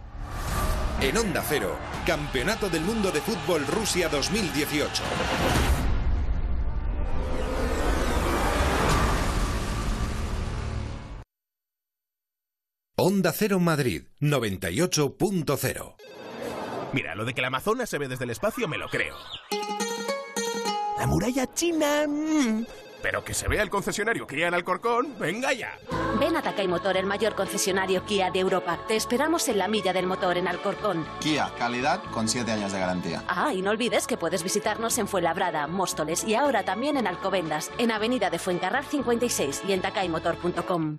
En 1.01 1.17
Onda 1.17 1.43
Cero, 1.45 1.75
Campeonato 2.07 2.71
del 2.71 2.83
Mundo 2.83 3.11
de 3.11 3.21
Fútbol 3.21 3.67
Rusia 3.67 4.09
2018. 4.09 5.03
Onda 12.99 13.31
Cero 13.31 13.61
Madrid 13.61 14.05
98.0. 14.23 15.97
Mira, 16.95 17.15
lo 17.15 17.27
de 17.27 17.35
que 17.35 17.43
la 17.43 17.49
Amazonas 17.49 17.91
se 17.91 17.99
ve 17.99 18.09
desde 18.09 18.25
el 18.25 18.31
espacio 18.31 18.67
me 18.69 18.79
lo 18.79 18.89
creo. 18.89 19.15
La 20.99 21.07
muralla 21.07 21.53
china. 21.53 22.07
Mm. 22.09 22.65
Pero 23.03 23.23
que 23.23 23.35
se 23.35 23.49
vea 23.49 23.63
el 23.63 23.69
concesionario 23.69 24.27
Kia 24.27 24.49
en 24.49 24.55
Alcorcón, 24.55 25.15
venga 25.19 25.53
ya. 25.53 25.79
Ven 26.19 26.39
a 26.39 26.43
Takay 26.43 26.69
Motor, 26.69 26.97
el 26.97 27.05
mayor 27.05 27.35
concesionario 27.35 28.03
Kia 28.07 28.31
de 28.31 28.39
Europa. 28.41 28.81
Te 28.89 28.97
esperamos 28.97 29.47
en 29.51 29.59
la 29.59 29.69
milla 29.69 29.93
del 29.93 30.07
motor 30.07 30.39
en 30.39 30.49
Alcorcón. 30.49 31.07
Kia, 31.21 31.53
calidad 31.59 32.03
con 32.13 32.31
7 32.31 32.51
años 32.51 32.73
de 32.73 32.79
garantía. 32.79 33.23
Ah, 33.29 33.53
y 33.53 33.61
no 33.61 33.73
olvides 33.73 34.07
que 34.07 34.17
puedes 34.17 34.43
visitarnos 34.43 34.97
en 34.97 35.07
Fuenlabrada, 35.07 35.67
Móstoles 35.67 36.25
y 36.25 36.35
ahora 36.35 36.65
también 36.65 36.97
en 36.97 37.07
Alcobendas, 37.07 37.71
en 37.77 37.91
Avenida 37.91 38.31
de 38.31 38.39
Fuencarral 38.39 38.87
56 38.87 39.65
y 39.69 39.73
en 39.73 39.83
takaymotor.com. 39.83 40.97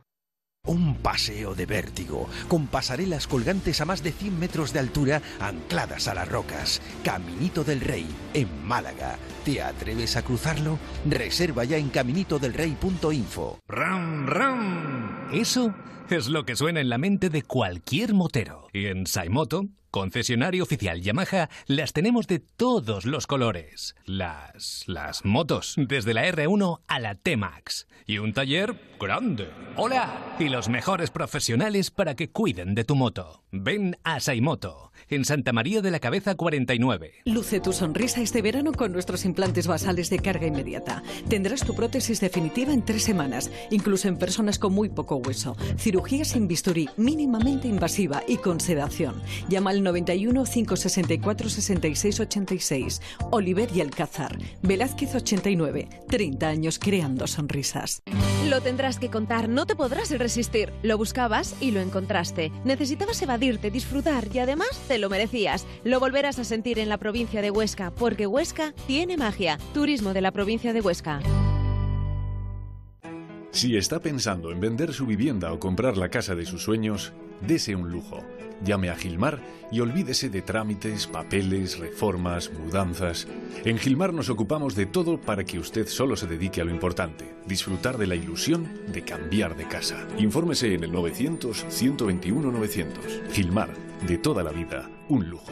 Un 0.68 0.96
paseo 0.98 1.56
de 1.56 1.66
vértigo, 1.66 2.28
con 2.48 2.68
pasarelas 2.68 3.26
colgantes 3.26 3.82
a 3.82 3.86
más 3.86 4.04
de 4.04 4.12
100 4.12 4.38
metros 4.38 4.74
de 4.74 4.80
altura 4.80 5.22
ancladas 5.40 6.08
a 6.08 6.14
las 6.14 6.28
rocas. 6.30 6.82
Caminito 7.04 7.64
del 7.64 7.80
Rey, 7.82 8.06
en 8.34 8.66
Málaga. 8.66 9.18
¿Te 9.46 9.62
atreves 9.62 10.18
a 10.18 10.24
cruzarlo? 10.24 10.78
Reserva 11.10 11.64
ya 11.64 11.78
en 11.78 11.90
caminitodelrey.info. 11.90 13.60
¡Ram, 13.68 14.28
ram! 14.28 15.30
Eso 15.34 15.74
es 16.10 16.28
lo 16.28 16.46
que 16.46 16.56
suena 16.56 16.82
en 16.82 16.90
la 16.90 16.98
mente 16.98 17.30
de 17.30 17.44
cualquier 17.44 18.14
motero. 18.14 18.68
Y 18.74 18.86
en 18.88 19.08
Saimoto 19.08 19.66
Concesionario 19.92 20.64
oficial 20.64 21.02
Yamaha 21.02 21.50
las 21.66 21.94
tenemos 21.94 22.28
de 22.28 22.40
todos 22.40 23.06
los 23.06 23.28
colores. 23.28 23.96
Las 24.06 24.84
las 24.88 25.26
motos, 25.26 25.76
desde 25.78 26.14
la 26.14 26.26
R1 26.28 26.82
a 26.88 27.00
la 27.00 27.16
T-Max 27.16 27.88
y 28.06 28.20
un 28.20 28.34
taller 28.34 28.76
grande. 29.00 29.50
Hola, 29.76 30.36
y 30.40 30.50
los 30.50 30.70
mejores 30.70 31.12
profesionales 31.12 31.92
para 31.92 32.16
que 32.16 32.30
cuiden 32.30 32.74
de 32.76 32.84
tu 32.84 32.96
moto. 32.96 33.44
Ven 33.52 33.98
a 34.04 34.20
Saimoto 34.20 34.92
en 35.10 35.26
Santa 35.26 35.54
María 35.54 35.82
de 35.82 35.92
la 35.92 36.00
Cabeza 36.00 36.36
49. 36.36 37.14
Luce 37.26 37.60
tu 37.60 37.74
sonrisa 37.74 38.22
este 38.22 38.42
verano 38.42 38.72
con 38.72 38.92
nuestros 38.92 39.26
implantes 39.26 39.68
basales 39.68 40.10
de 40.10 40.20
carga 40.20 40.48
inmediata. 40.48 41.04
Tendrás 41.30 41.64
tu 41.64 41.76
prótesis 41.76 42.20
definitiva 42.20 42.74
en 42.74 42.84
tres 42.84 43.04
semanas, 43.04 43.52
incluso 43.72 44.08
en 44.08 44.18
personas 44.18 44.60
con 44.60 44.74
muy 44.74 44.90
poco 44.90 45.18
hueso. 45.18 45.56
Cirugía 45.78 46.26
sin 46.26 46.48
bisturí, 46.48 46.90
mínimamente 46.98 47.68
invasiva 47.68 48.24
y 48.28 48.38
con 48.38 48.60
sedación. 48.60 49.22
Llama 49.50 49.72
al 49.78 49.84
91 49.84 50.44
564 50.44 51.50
66 51.50 52.20
86. 52.20 53.02
Oliver 53.32 53.70
y 53.74 53.82
Alcázar. 53.82 54.38
Velázquez 54.62 55.16
89. 55.16 55.88
30 56.10 56.48
años 56.48 56.80
creando 56.80 57.28
sonrisas. 57.28 58.02
Lo 58.50 58.62
tendrás 58.62 58.98
que 59.00 59.10
contar, 59.10 59.50
no 59.50 59.66
te 59.66 59.76
podrás 59.76 60.10
resistir. 60.18 60.74
Lo 60.82 60.98
buscabas 60.98 61.56
y 61.62 61.72
lo 61.72 61.80
encontraste. 61.80 62.52
Necesitabas 62.64 63.22
evadirte, 63.22 63.72
disfrutar 63.72 64.28
y 64.34 64.40
además 64.40 64.70
te 64.88 64.98
lo 64.98 65.10
merecías. 65.10 65.66
Lo 65.84 66.00
volverás 66.00 66.40
a 66.40 66.44
sentir 66.44 66.80
en 66.80 66.90
la 66.90 66.98
provincia 66.98 67.42
de 67.42 67.52
Huesca, 67.52 67.92
porque 67.92 68.28
Huesca 68.28 68.74
tiene 68.88 69.18
magia. 69.18 69.58
Turismo 69.74 70.14
de 70.14 70.22
la 70.22 70.32
provincia 70.32 70.74
de 70.74 70.82
Huesca. 70.82 71.22
Si 73.58 73.76
está 73.76 74.00
pensando 74.00 74.52
en 74.52 74.60
vender 74.60 74.94
su 74.94 75.08
vivienda 75.08 75.52
o 75.52 75.60
comprar 75.60 75.98
la 75.98 76.10
casa 76.10 76.36
de 76.36 76.46
sus 76.46 76.62
sueños, 76.62 77.12
dese 77.42 77.76
un 77.76 77.90
lujo. 77.90 78.24
Llame 78.64 78.92
a 78.92 78.96
Gilmar 78.96 79.42
y 79.72 79.80
olvídese 79.80 80.30
de 80.30 80.44
trámites, 80.44 81.08
papeles, 81.08 81.80
reformas, 81.80 82.52
mudanzas. 82.52 83.28
En 83.66 83.80
Gilmar 83.80 84.14
nos 84.14 84.30
ocupamos 84.30 84.76
de 84.76 84.86
todo 84.86 85.20
para 85.20 85.44
que 85.44 85.58
usted 85.58 85.88
solo 85.88 86.16
se 86.16 86.28
dedique 86.28 86.62
a 86.62 86.66
lo 86.66 86.72
importante, 86.72 87.34
disfrutar 87.48 87.98
de 87.98 88.06
la 88.06 88.14
ilusión 88.14 88.70
de 88.94 89.02
cambiar 89.02 89.58
de 89.58 89.68
casa. 89.68 90.08
Infórmese 90.20 90.76
en 90.76 90.84
el 90.84 90.92
900-121-900. 90.92 93.32
Gilmar, 93.32 93.74
de 94.06 94.20
toda 94.20 94.44
la 94.44 94.52
vida, 94.52 94.88
un 95.10 95.32
lujo. 95.32 95.52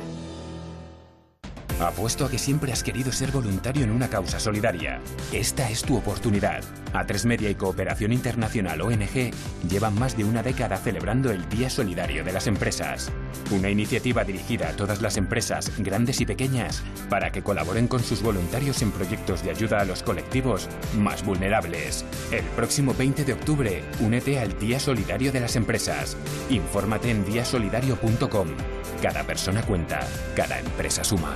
Apuesto 1.80 2.26
a 2.26 2.30
que 2.30 2.38
siempre 2.38 2.72
has 2.72 2.84
querido 2.84 3.12
ser 3.12 3.32
voluntario 3.32 3.84
en 3.84 3.92
una 3.92 4.08
causa 4.08 4.40
solidaria. 4.40 5.02
Esta 5.34 5.70
es 5.70 5.82
tu 5.82 5.98
oportunidad. 5.98 6.64
A3 6.94 7.26
Media 7.26 7.50
y 7.50 7.56
Cooperación 7.56 8.14
Internacional 8.14 8.80
ONG 8.80 9.32
llevan 9.70 10.00
más 10.00 10.16
de 10.16 10.24
una 10.24 10.42
década 10.42 10.78
celebrando 10.78 11.32
el 11.32 11.50
Día 11.50 11.70
Solidario 11.70 12.24
de 12.24 12.32
las 12.32 12.48
Empresas. 12.48 13.12
Una 13.52 13.70
iniciativa 13.70 14.24
dirigida 14.24 14.70
a 14.70 14.76
todas 14.78 15.02
las 15.02 15.18
empresas, 15.18 15.70
grandes 15.78 16.22
y 16.22 16.26
pequeñas, 16.26 16.82
para 17.10 17.34
que 17.34 17.44
colaboren 17.44 17.90
con 17.90 18.02
sus 18.02 18.22
voluntarios 18.22 18.82
en 18.82 18.92
proyectos 18.92 19.44
de 19.44 19.52
ayuda 19.52 19.82
a 19.82 19.86
los 19.86 20.02
colectivos 20.02 20.70
más 20.98 21.26
vulnerables. 21.26 22.06
El 22.32 22.46
próximo 22.56 22.94
20 22.94 23.26
de 23.26 23.34
octubre, 23.34 23.84
únete 24.00 24.40
al 24.40 24.58
Día 24.60 24.80
Solidario 24.80 25.34
de 25.34 25.42
las 25.42 25.58
Empresas. 25.58 26.16
Infórmate 26.50 27.12
en 27.12 27.26
diasolidario.com. 27.26 28.48
Cada 29.02 29.24
persona 29.24 29.62
cuenta, 29.64 30.08
cada 30.36 30.58
empresa 30.58 31.04
suma. 31.04 31.36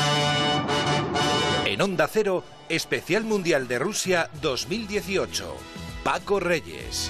En 1.71 1.81
Onda 1.81 2.05
Cero, 2.09 2.43
Especial 2.67 3.23
Mundial 3.23 3.65
de 3.65 3.79
Rusia 3.79 4.29
2018. 4.41 5.55
Paco 6.03 6.37
Reyes. 6.41 7.09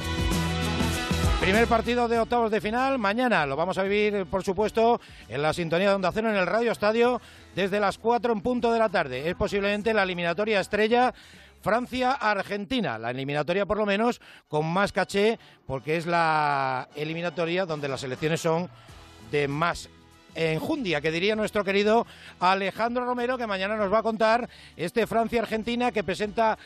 Primer 1.39 1.65
partido 1.65 2.08
de 2.08 2.19
octavos 2.19 2.52
de 2.52 2.62
final, 2.62 3.00
mañana 3.00 3.47
lo 3.47 3.56
vamos 3.56 3.80
a 3.80 3.84
vivir, 3.84 4.28
por 4.28 4.43
supuesto, 4.43 5.02
en 5.28 5.41
la 5.41 5.54
sintonía 5.54 5.89
de 5.89 5.95
Onda 5.95 6.12
Cero 6.12 6.30
en 6.30 6.36
el 6.36 6.45
Radio 6.45 6.71
Estadio 6.71 7.19
desde 7.56 7.80
las 7.80 7.97
4 7.97 8.34
en 8.34 8.41
punto 8.41 8.71
de 8.71 8.78
la 8.78 8.89
tarde. 8.89 9.28
Es 9.28 9.34
posiblemente 9.34 9.95
la 9.95 10.04
eliminatoria 10.04 10.60
estrella 10.60 11.12
Francia-Argentina, 11.62 13.00
la 13.00 13.10
eliminatoria 13.10 13.65
por 13.65 13.78
lo 13.78 13.88
menos 13.88 14.21
con 14.47 14.67
más 14.67 14.91
caché, 14.91 15.39
porque 15.65 15.97
es 15.97 16.06
la 16.06 16.88
eliminatoria 16.95 17.65
donde 17.65 17.88
las 17.88 18.04
elecciones 18.04 18.41
son 18.41 18.69
de 19.32 19.47
más 19.47 19.89
enjundia, 20.36 21.02
que 21.02 21.12
diría 21.12 21.36
nuestro 21.36 21.63
querido 21.63 22.06
Alejandro 22.39 23.06
Romero, 23.06 23.38
que 23.38 23.48
mañana 23.48 23.76
nos 23.76 23.91
va 23.91 24.00
a 24.00 24.04
contar 24.04 24.50
este 24.78 25.08
Francia-Argentina 25.08 25.91
que 25.91 26.04
presenta... 26.04 26.58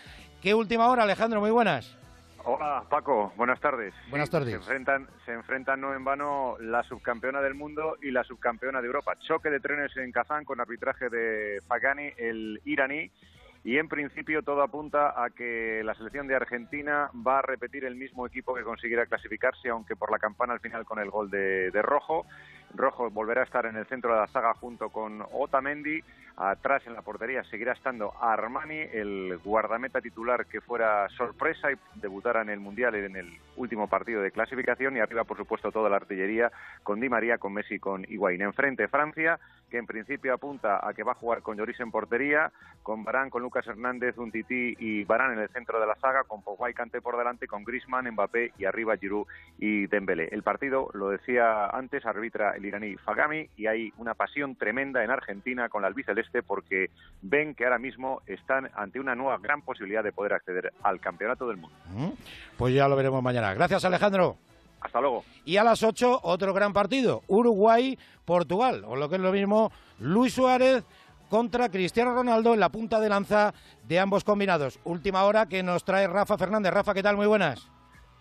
¿Qué 0.41 0.54
última 0.54 0.89
hora, 0.89 1.04
Alejandro? 1.04 1.39
Muy 1.39 1.49
buenas. 1.49 1.97
Hola 2.43 2.84
Paco, 2.88 3.34
buenas 3.36 3.60
tardes. 3.60 3.95
Buenas 4.12 4.30
tardes. 4.30 4.51
Se 4.51 4.58
enfrentan, 4.58 5.08
se 5.25 5.34
enfrentan 5.34 5.82
no 5.82 5.95
en 5.95 6.06
vano 6.06 6.58
la 6.60 6.84
subcampeona 6.84 7.41
del 7.41 7.56
mundo 7.56 7.97
y 8.04 8.12
la 8.12 8.23
subcampeona 8.23 8.80
de 8.80 8.86
Europa. 8.86 9.15
Choque 9.17 9.49
de 9.49 9.60
trenes 9.60 9.97
en 9.97 10.12
Kazán 10.12 10.45
con 10.45 10.62
arbitraje 10.62 11.10
de 11.10 11.63
Pagani, 11.67 12.12
el 12.17 12.62
iraní. 12.65 13.10
Y 13.63 13.80
en 13.80 13.89
principio 13.89 14.43
todo 14.43 14.62
apunta 14.62 15.19
a 15.19 15.32
que 15.32 15.82
la 15.84 15.95
selección 15.95 16.28
de 16.28 16.36
Argentina 16.36 17.10
va 17.15 17.39
a 17.39 17.41
repetir 17.41 17.84
el 17.84 17.95
mismo 17.95 18.28
equipo 18.28 18.54
que 18.54 18.62
consiguiera 18.62 19.08
clasificarse, 19.08 19.69
aunque 19.69 19.95
por 19.95 20.12
la 20.12 20.19
campana 20.19 20.54
al 20.54 20.60
final 20.60 20.86
con 20.86 20.99
el 20.99 21.10
gol 21.10 21.32
de, 21.32 21.71
de 21.71 21.82
Rojo. 21.82 22.28
Rojo 22.77 23.09
volverá 23.09 23.41
a 23.41 23.45
estar 23.45 23.65
en 23.65 23.75
el 23.75 23.85
centro 23.85 24.13
de 24.13 24.21
la 24.21 24.27
saga 24.27 24.53
junto 24.53 24.89
con 24.89 25.23
Otamendi. 25.31 26.03
Atrás 26.38 26.83
en 26.85 26.93
la 26.93 27.01
portería 27.01 27.45
seguirá 27.45 27.71
estando 27.71 28.11
Armani, 28.19 28.79
el 28.91 29.39
guardameta 29.41 30.01
titular 30.01 30.45
que 30.45 30.59
fuera 30.59 31.07
sorpresa 31.09 31.71
y 31.71 31.75
debutara 31.95 32.41
en 32.41 32.49
el 32.49 32.59
Mundial 32.59 32.93
en 32.95 33.15
el 33.15 33.39
último 33.55 33.88
partido 33.88 34.21
de 34.21 34.31
clasificación. 34.31 34.97
Y 34.97 34.99
arriba, 34.99 35.23
por 35.23 35.38
supuesto, 35.38 35.71
toda 35.71 35.89
la 35.89 35.95
artillería 35.95 36.51
con 36.83 36.99
Di 36.99 37.07
María, 37.07 37.38
con 37.38 37.53
Messi 37.53 37.79
con 37.79 38.03
Higuaín. 38.03 38.41
Enfrente 38.41 38.89
Francia, 38.89 39.39
que 39.75 39.79
en 39.79 39.85
principio 39.85 40.33
apunta 40.33 40.79
a 40.81 40.93
que 40.93 41.03
va 41.03 41.11
a 41.11 41.15
jugar 41.15 41.41
con 41.41 41.57
Lloris 41.57 41.81
en 41.81 41.91
portería, 41.91 42.49
con 42.81 43.03
Barán, 43.03 43.29
con 43.29 43.41
Lucas 43.41 43.67
Hernández, 43.67 44.17
Untiti 44.17 44.73
y 44.79 45.03
Barán 45.03 45.33
en 45.33 45.39
el 45.39 45.49
centro 45.49 45.81
de 45.81 45.85
la 45.85 45.95
saga, 45.95 46.23
con 46.23 46.41
Pogba 46.41 46.69
y 46.69 46.73
Kanté 46.73 47.01
por 47.01 47.17
delante, 47.17 47.45
con 47.45 47.65
Griezmann, 47.65 48.09
Mbappé 48.09 48.53
y 48.57 48.63
arriba 48.63 48.95
Giroud 48.95 49.27
y 49.59 49.88
Dembélé. 49.88 50.29
El 50.31 50.43
partido, 50.43 50.89
lo 50.93 51.09
decía 51.09 51.65
antes, 51.65 52.05
arbitra 52.05 52.51
el 52.51 52.65
iraní 52.65 52.95
Fagami 52.95 53.49
y 53.57 53.67
hay 53.67 53.91
una 53.97 54.13
pasión 54.13 54.55
tremenda 54.55 55.03
en 55.03 55.11
Argentina 55.11 55.67
con 55.67 55.81
la 55.81 55.89
albiceleste 55.89 56.41
porque 56.41 56.89
ven 57.21 57.53
que 57.53 57.65
ahora 57.65 57.77
mismo 57.77 58.21
están 58.27 58.69
ante 58.75 59.01
una 59.01 59.13
nueva 59.13 59.39
gran 59.39 59.61
posibilidad 59.61 60.05
de 60.05 60.13
poder 60.13 60.31
acceder 60.31 60.71
al 60.83 61.01
campeonato 61.01 61.49
del 61.49 61.57
mundo. 61.57 61.75
Pues 62.57 62.73
ya 62.73 62.88
lo 62.88 62.95
veremos 62.95 63.21
mañana. 63.21 63.53
Gracias, 63.53 63.83
Alejandro. 63.83 64.38
Hasta 64.81 65.01
luego. 65.01 65.23
Y 65.45 65.57
a 65.57 65.63
las 65.63 65.83
8, 65.83 66.21
otro 66.23 66.53
gran 66.53 66.73
partido. 66.73 67.23
Uruguay-Portugal. 67.27 68.83
O 68.85 68.95
lo 68.95 69.09
que 69.09 69.15
es 69.15 69.21
lo 69.21 69.31
mismo, 69.31 69.71
Luis 69.99 70.33
Suárez 70.33 70.83
contra 71.29 71.69
Cristiano 71.69 72.13
Ronaldo 72.13 72.53
en 72.53 72.59
la 72.59 72.69
punta 72.69 72.99
de 72.99 73.09
lanza 73.09 73.53
de 73.88 73.99
ambos 73.99 74.23
combinados. 74.23 74.79
Última 74.83 75.23
hora 75.23 75.47
que 75.47 75.63
nos 75.63 75.83
trae 75.83 76.07
Rafa 76.07 76.38
Fernández. 76.38 76.73
Rafa, 76.73 76.93
¿qué 76.93 77.03
tal? 77.03 77.17
Muy 77.17 77.27
buenas. 77.27 77.69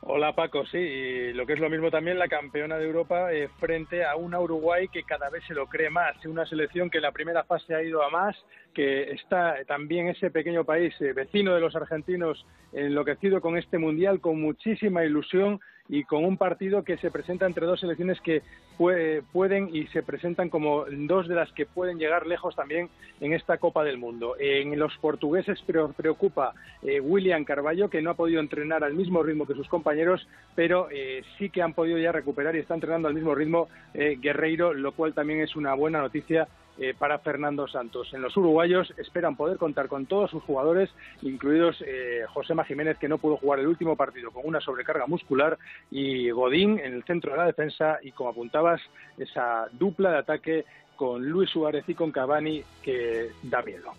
Hola 0.07 0.35
Paco, 0.35 0.67
sí, 0.67 0.77
y 0.77 1.33
lo 1.33 1.47
que 1.47 1.55
es 1.55 1.59
lo 1.59 1.71
mismo 1.71 1.91
también 1.91 2.19
la 2.19 2.29
campeona 2.29 2.77
de 2.77 2.85
Europa 2.85 3.33
eh, 3.33 3.49
frente 3.59 4.05
a 4.05 4.17
una 4.17 4.39
Uruguay 4.39 4.87
que 4.89 5.03
cada 5.03 5.31
vez 5.31 5.43
se 5.49 5.55
lo 5.55 5.67
cree 5.67 5.89
más, 5.89 6.23
una 6.27 6.45
selección 6.45 6.91
que 6.91 6.99
en 6.99 7.05
la 7.05 7.13
primera 7.13 7.43
fase 7.45 7.75
ha 7.75 7.83
ido 7.83 8.03
a 8.03 8.11
más, 8.11 8.37
que 8.75 9.13
está 9.13 9.57
también 9.67 10.09
ese 10.09 10.31
pequeño 10.31 10.65
país 10.65 10.93
eh, 11.01 11.13
vecino 11.13 11.55
de 11.55 11.61
los 11.61 11.75
argentinos 11.77 12.45
enloquecido 12.73 13.41
con 13.41 13.57
este 13.57 13.79
mundial, 13.79 14.21
con 14.21 14.41
muchísima 14.41 15.05
ilusión 15.05 15.61
y 15.89 16.05
con 16.05 16.25
un 16.25 16.39
partido 16.39 16.83
que 16.83 16.97
se 16.97 17.11
presenta 17.11 17.45
entre 17.47 17.67
dos 17.67 17.79
selecciones 17.81 18.19
que 18.23 18.41
pue- 18.79 19.23
pueden 19.33 19.69
y 19.75 19.87
se 19.89 20.03
presentan 20.03 20.49
como 20.49 20.87
dos 20.91 21.29
de 21.29 21.35
las 21.35 21.53
que 21.53 21.67
pueden 21.67 21.99
llegar 21.99 22.27
lejos 22.27 22.57
también 22.57 22.89
en 23.21 23.35
esta 23.35 23.59
Copa 23.59 23.85
del 23.85 23.99
Mundo. 23.99 24.35
En 24.41 24.79
los 24.79 24.97
portugueses 24.99 25.61
pre- 25.63 25.89
preocupa 25.95 26.55
eh, 26.83 27.01
William 27.01 27.45
Carballo, 27.45 27.91
que 27.91 28.01
no 28.01 28.11
ha 28.11 28.15
podido 28.15 28.41
entrenar 28.41 28.83
al 28.83 28.95
mismo 28.95 29.23
ritmo 29.23 29.47
que 29.47 29.55
sus 29.55 29.69
compañeros, 29.69 30.27
pero 30.57 30.89
eh, 30.91 31.23
sí 31.39 31.51
que 31.51 31.61
han 31.63 31.75
podido 31.75 31.99
ya 31.99 32.13
recuperar 32.13 32.57
y 32.57 32.61
está 32.61 32.75
entrenando 32.75 33.07
al 33.09 33.15
mismo 33.15 33.35
ritmo 33.35 33.69
eh, 33.93 34.17
Guerreiro, 34.21 34.73
lo 34.73 34.93
cual 34.93 35.13
también 35.13 35.41
es 35.41 35.55
una 35.55 35.75
buena 35.75 36.01
noticia 36.01 36.49
eh, 36.79 36.95
para 36.99 37.19
Fernando 37.21 37.69
Santos. 37.69 38.13
En 38.15 38.23
los 38.23 38.37
uruguayos 38.37 38.93
esperan 38.97 39.37
poder 39.37 39.59
contar 39.59 39.89
con 39.89 40.07
todos 40.07 40.31
sus 40.31 40.43
jugadores, 40.43 40.91
incluidos 41.23 41.83
eh, 41.87 42.23
Josema 42.33 42.65
Jiménez, 42.65 42.99
que 42.99 43.09
no 43.09 43.19
pudo 43.19 43.37
jugar 43.37 43.61
el 43.61 43.69
último 43.69 43.97
partido 43.97 44.31
con 44.31 44.43
una 44.45 44.61
sobrecarga 44.61 45.07
muscular, 45.07 45.59
y 45.91 46.31
Godín 46.31 46.79
en 46.79 46.95
el 46.95 47.05
centro 47.05 47.33
de 47.33 47.39
la 47.39 47.47
defensa, 47.47 47.99
y 48.03 48.13
como 48.13 48.31
apuntabas, 48.31 48.81
esa 49.19 49.69
dupla 49.73 50.11
de 50.11 50.19
ataque 50.19 50.65
con 50.97 51.25
Luis 51.29 51.51
Suárez 51.51 51.85
y 51.89 51.95
con 51.95 52.11
Cavani 52.13 52.63
que 52.83 53.31
da 53.43 53.63
miedo. 53.63 53.93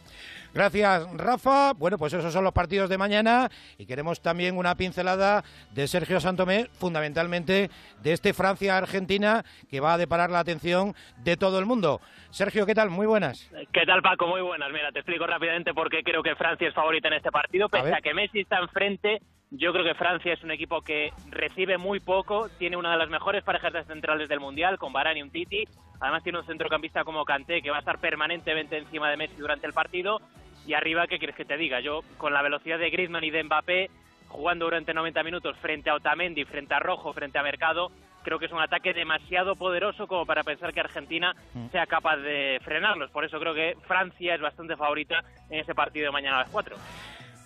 Gracias, 0.56 1.06
Rafa. 1.18 1.74
Bueno, 1.74 1.98
pues 1.98 2.14
esos 2.14 2.32
son 2.32 2.46
los 2.46 2.54
partidos 2.54 2.90
de 2.90 2.98
mañana 2.98 3.50
y 3.78 3.86
queremos 3.86 4.22
también 4.22 4.56
una 4.56 4.76
pincelada 4.76 5.44
de 5.72 5.86
Sergio 5.86 6.22
Santomé, 6.22 6.70
fundamentalmente 6.80 7.70
de 8.02 8.14
este 8.14 8.34
Francia-Argentina 8.34 9.44
que 9.70 9.82
va 9.82 9.96
a 9.96 9.98
deparar 9.98 10.30
la 10.30 10.40
atención 10.40 10.96
de 11.26 11.36
todo 11.36 11.60
el 11.60 11.66
mundo. 11.66 12.00
Sergio, 12.30 12.66
¿qué 12.66 12.74
tal? 12.74 12.90
Muy 12.90 13.06
buenas. 13.06 13.52
¿Qué 13.74 13.86
tal, 13.86 14.02
Paco? 14.02 14.28
Muy 14.28 14.42
buenas. 14.42 14.72
Mira, 14.72 14.94
te 14.94 15.00
explico 15.00 15.28
rápidamente 15.28 15.74
por 15.74 15.90
qué 15.90 16.04
creo 16.04 16.24
que 16.24 16.38
Francia 16.38 16.70
es 16.70 16.74
favorita 16.74 17.10
en 17.10 17.16
este 17.16 17.32
partido. 17.32 17.68
Pese 17.68 17.94
a, 17.94 18.00
que 18.00 18.14
Messi 18.14 18.40
está 18.40 18.60
enfrente, 18.60 19.20
yo 19.58 19.72
creo 19.72 19.86
que 19.86 19.94
Francia 19.94 20.34
es 20.34 20.44
un 20.44 20.52
equipo 20.52 20.82
que 20.82 21.12
recibe 21.30 21.78
muy 21.78 22.00
poco, 22.00 22.50
tiene 22.58 22.78
una 22.78 22.92
de 22.92 22.98
las 22.98 23.10
mejores 23.10 23.44
parejas 23.44 23.74
de 23.74 23.84
centrales 23.86 24.28
del 24.28 24.40
Mundial, 24.40 24.78
con 24.78 24.94
Varane 24.94 25.20
y 25.20 25.24
un 25.24 25.32
Titi. 25.32 25.64
Además 26.00 26.24
tiene 26.24 26.40
un 26.40 26.46
centrocampista 26.46 27.04
como 27.04 27.24
Kanté, 27.24 27.62
que 27.62 27.70
va 27.70 27.78
a 27.78 27.80
estar 27.80 28.00
permanentemente 28.00 28.78
encima 28.78 29.10
de 29.10 29.18
Messi 29.18 29.36
durante 29.38 29.66
el 29.66 29.74
partido. 29.74 30.20
Y 30.68 30.74
arriba, 30.74 31.08
¿qué 31.08 31.18
quieres 31.18 31.36
que 31.36 31.46
te 31.46 31.58
diga? 31.58 31.80
Yo, 31.80 32.02
con 32.18 32.34
la 32.34 32.42
velocidad 32.42 32.80
de 32.80 32.90
Griezmann 32.90 33.24
y 33.24 33.30
de 33.30 33.44
Mbappé, 33.44 33.90
jugando 34.28 34.66
durante 34.66 34.94
90 34.94 35.24
minutos 35.24 35.58
frente 35.58 35.90
a 35.90 35.96
Otamendi, 35.96 36.44
frente 36.44 36.74
a 36.74 36.80
Rojo, 36.80 37.14
frente 37.14 37.38
a 37.38 37.44
Mercado, 37.44 37.92
creo 38.24 38.40
que 38.40 38.48
es 38.48 38.52
un 38.52 38.60
ataque 38.60 38.94
demasiado 38.94 39.56
poderoso 39.56 40.08
como 40.08 40.26
para 40.26 40.44
pensar 40.44 40.74
que 40.74 40.80
Argentina 40.80 41.34
sea 41.72 41.86
capaz 41.86 42.18
de 42.18 42.60
frenarlos. 42.64 43.12
Por 43.12 43.24
eso 43.24 43.40
creo 43.40 43.54
que 43.54 43.78
Francia 43.88 44.36
es 44.36 44.42
bastante 44.42 44.76
favorita 44.76 45.24
en 45.50 45.60
ese 45.60 45.76
partido 45.76 46.08
de 46.08 46.12
mañana 46.12 46.38
a 46.38 46.40
las 46.42 46.50
4. 46.50 46.76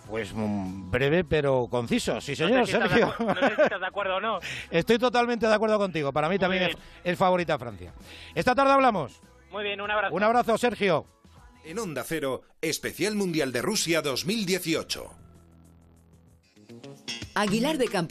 Pues 0.09 0.33
mm, 0.33 0.89
breve 0.89 1.23
pero 1.23 1.67
conciso, 1.69 2.19
sí 2.19 2.35
señor, 2.35 2.61
no 2.61 2.65
sé 2.65 2.71
si 2.71 2.77
estás 2.77 2.93
de 2.93 2.99
Sergio. 2.99 3.25
no 3.27 3.35
sé 3.35 3.55
si 3.55 3.61
estás 3.61 3.79
de 3.79 3.85
acuerdo 3.85 4.15
o 4.15 4.19
no. 4.19 4.39
Estoy 4.71 4.97
totalmente 4.97 5.47
de 5.47 5.53
acuerdo 5.53 5.77
contigo. 5.77 6.11
Para 6.11 6.27
mí 6.29 6.39
también 6.39 6.71
es 7.03 7.17
favorita 7.17 7.59
Francia. 7.59 7.93
Esta 8.33 8.55
tarde 8.55 8.71
hablamos. 8.71 9.21
Muy 9.51 9.63
bien, 9.63 9.79
un 9.81 9.91
abrazo. 9.91 10.15
Un 10.15 10.23
abrazo, 10.23 10.57
Sergio. 10.57 11.05
En 11.63 11.77
Onda 11.77 12.03
Cero, 12.03 12.41
Especial 12.61 13.15
Mundial 13.15 13.51
de 13.51 13.61
Rusia 13.61 14.01
2018. 14.01 15.11
Aguilar 17.35 17.77
de 17.77 17.87
Campo 17.87 18.07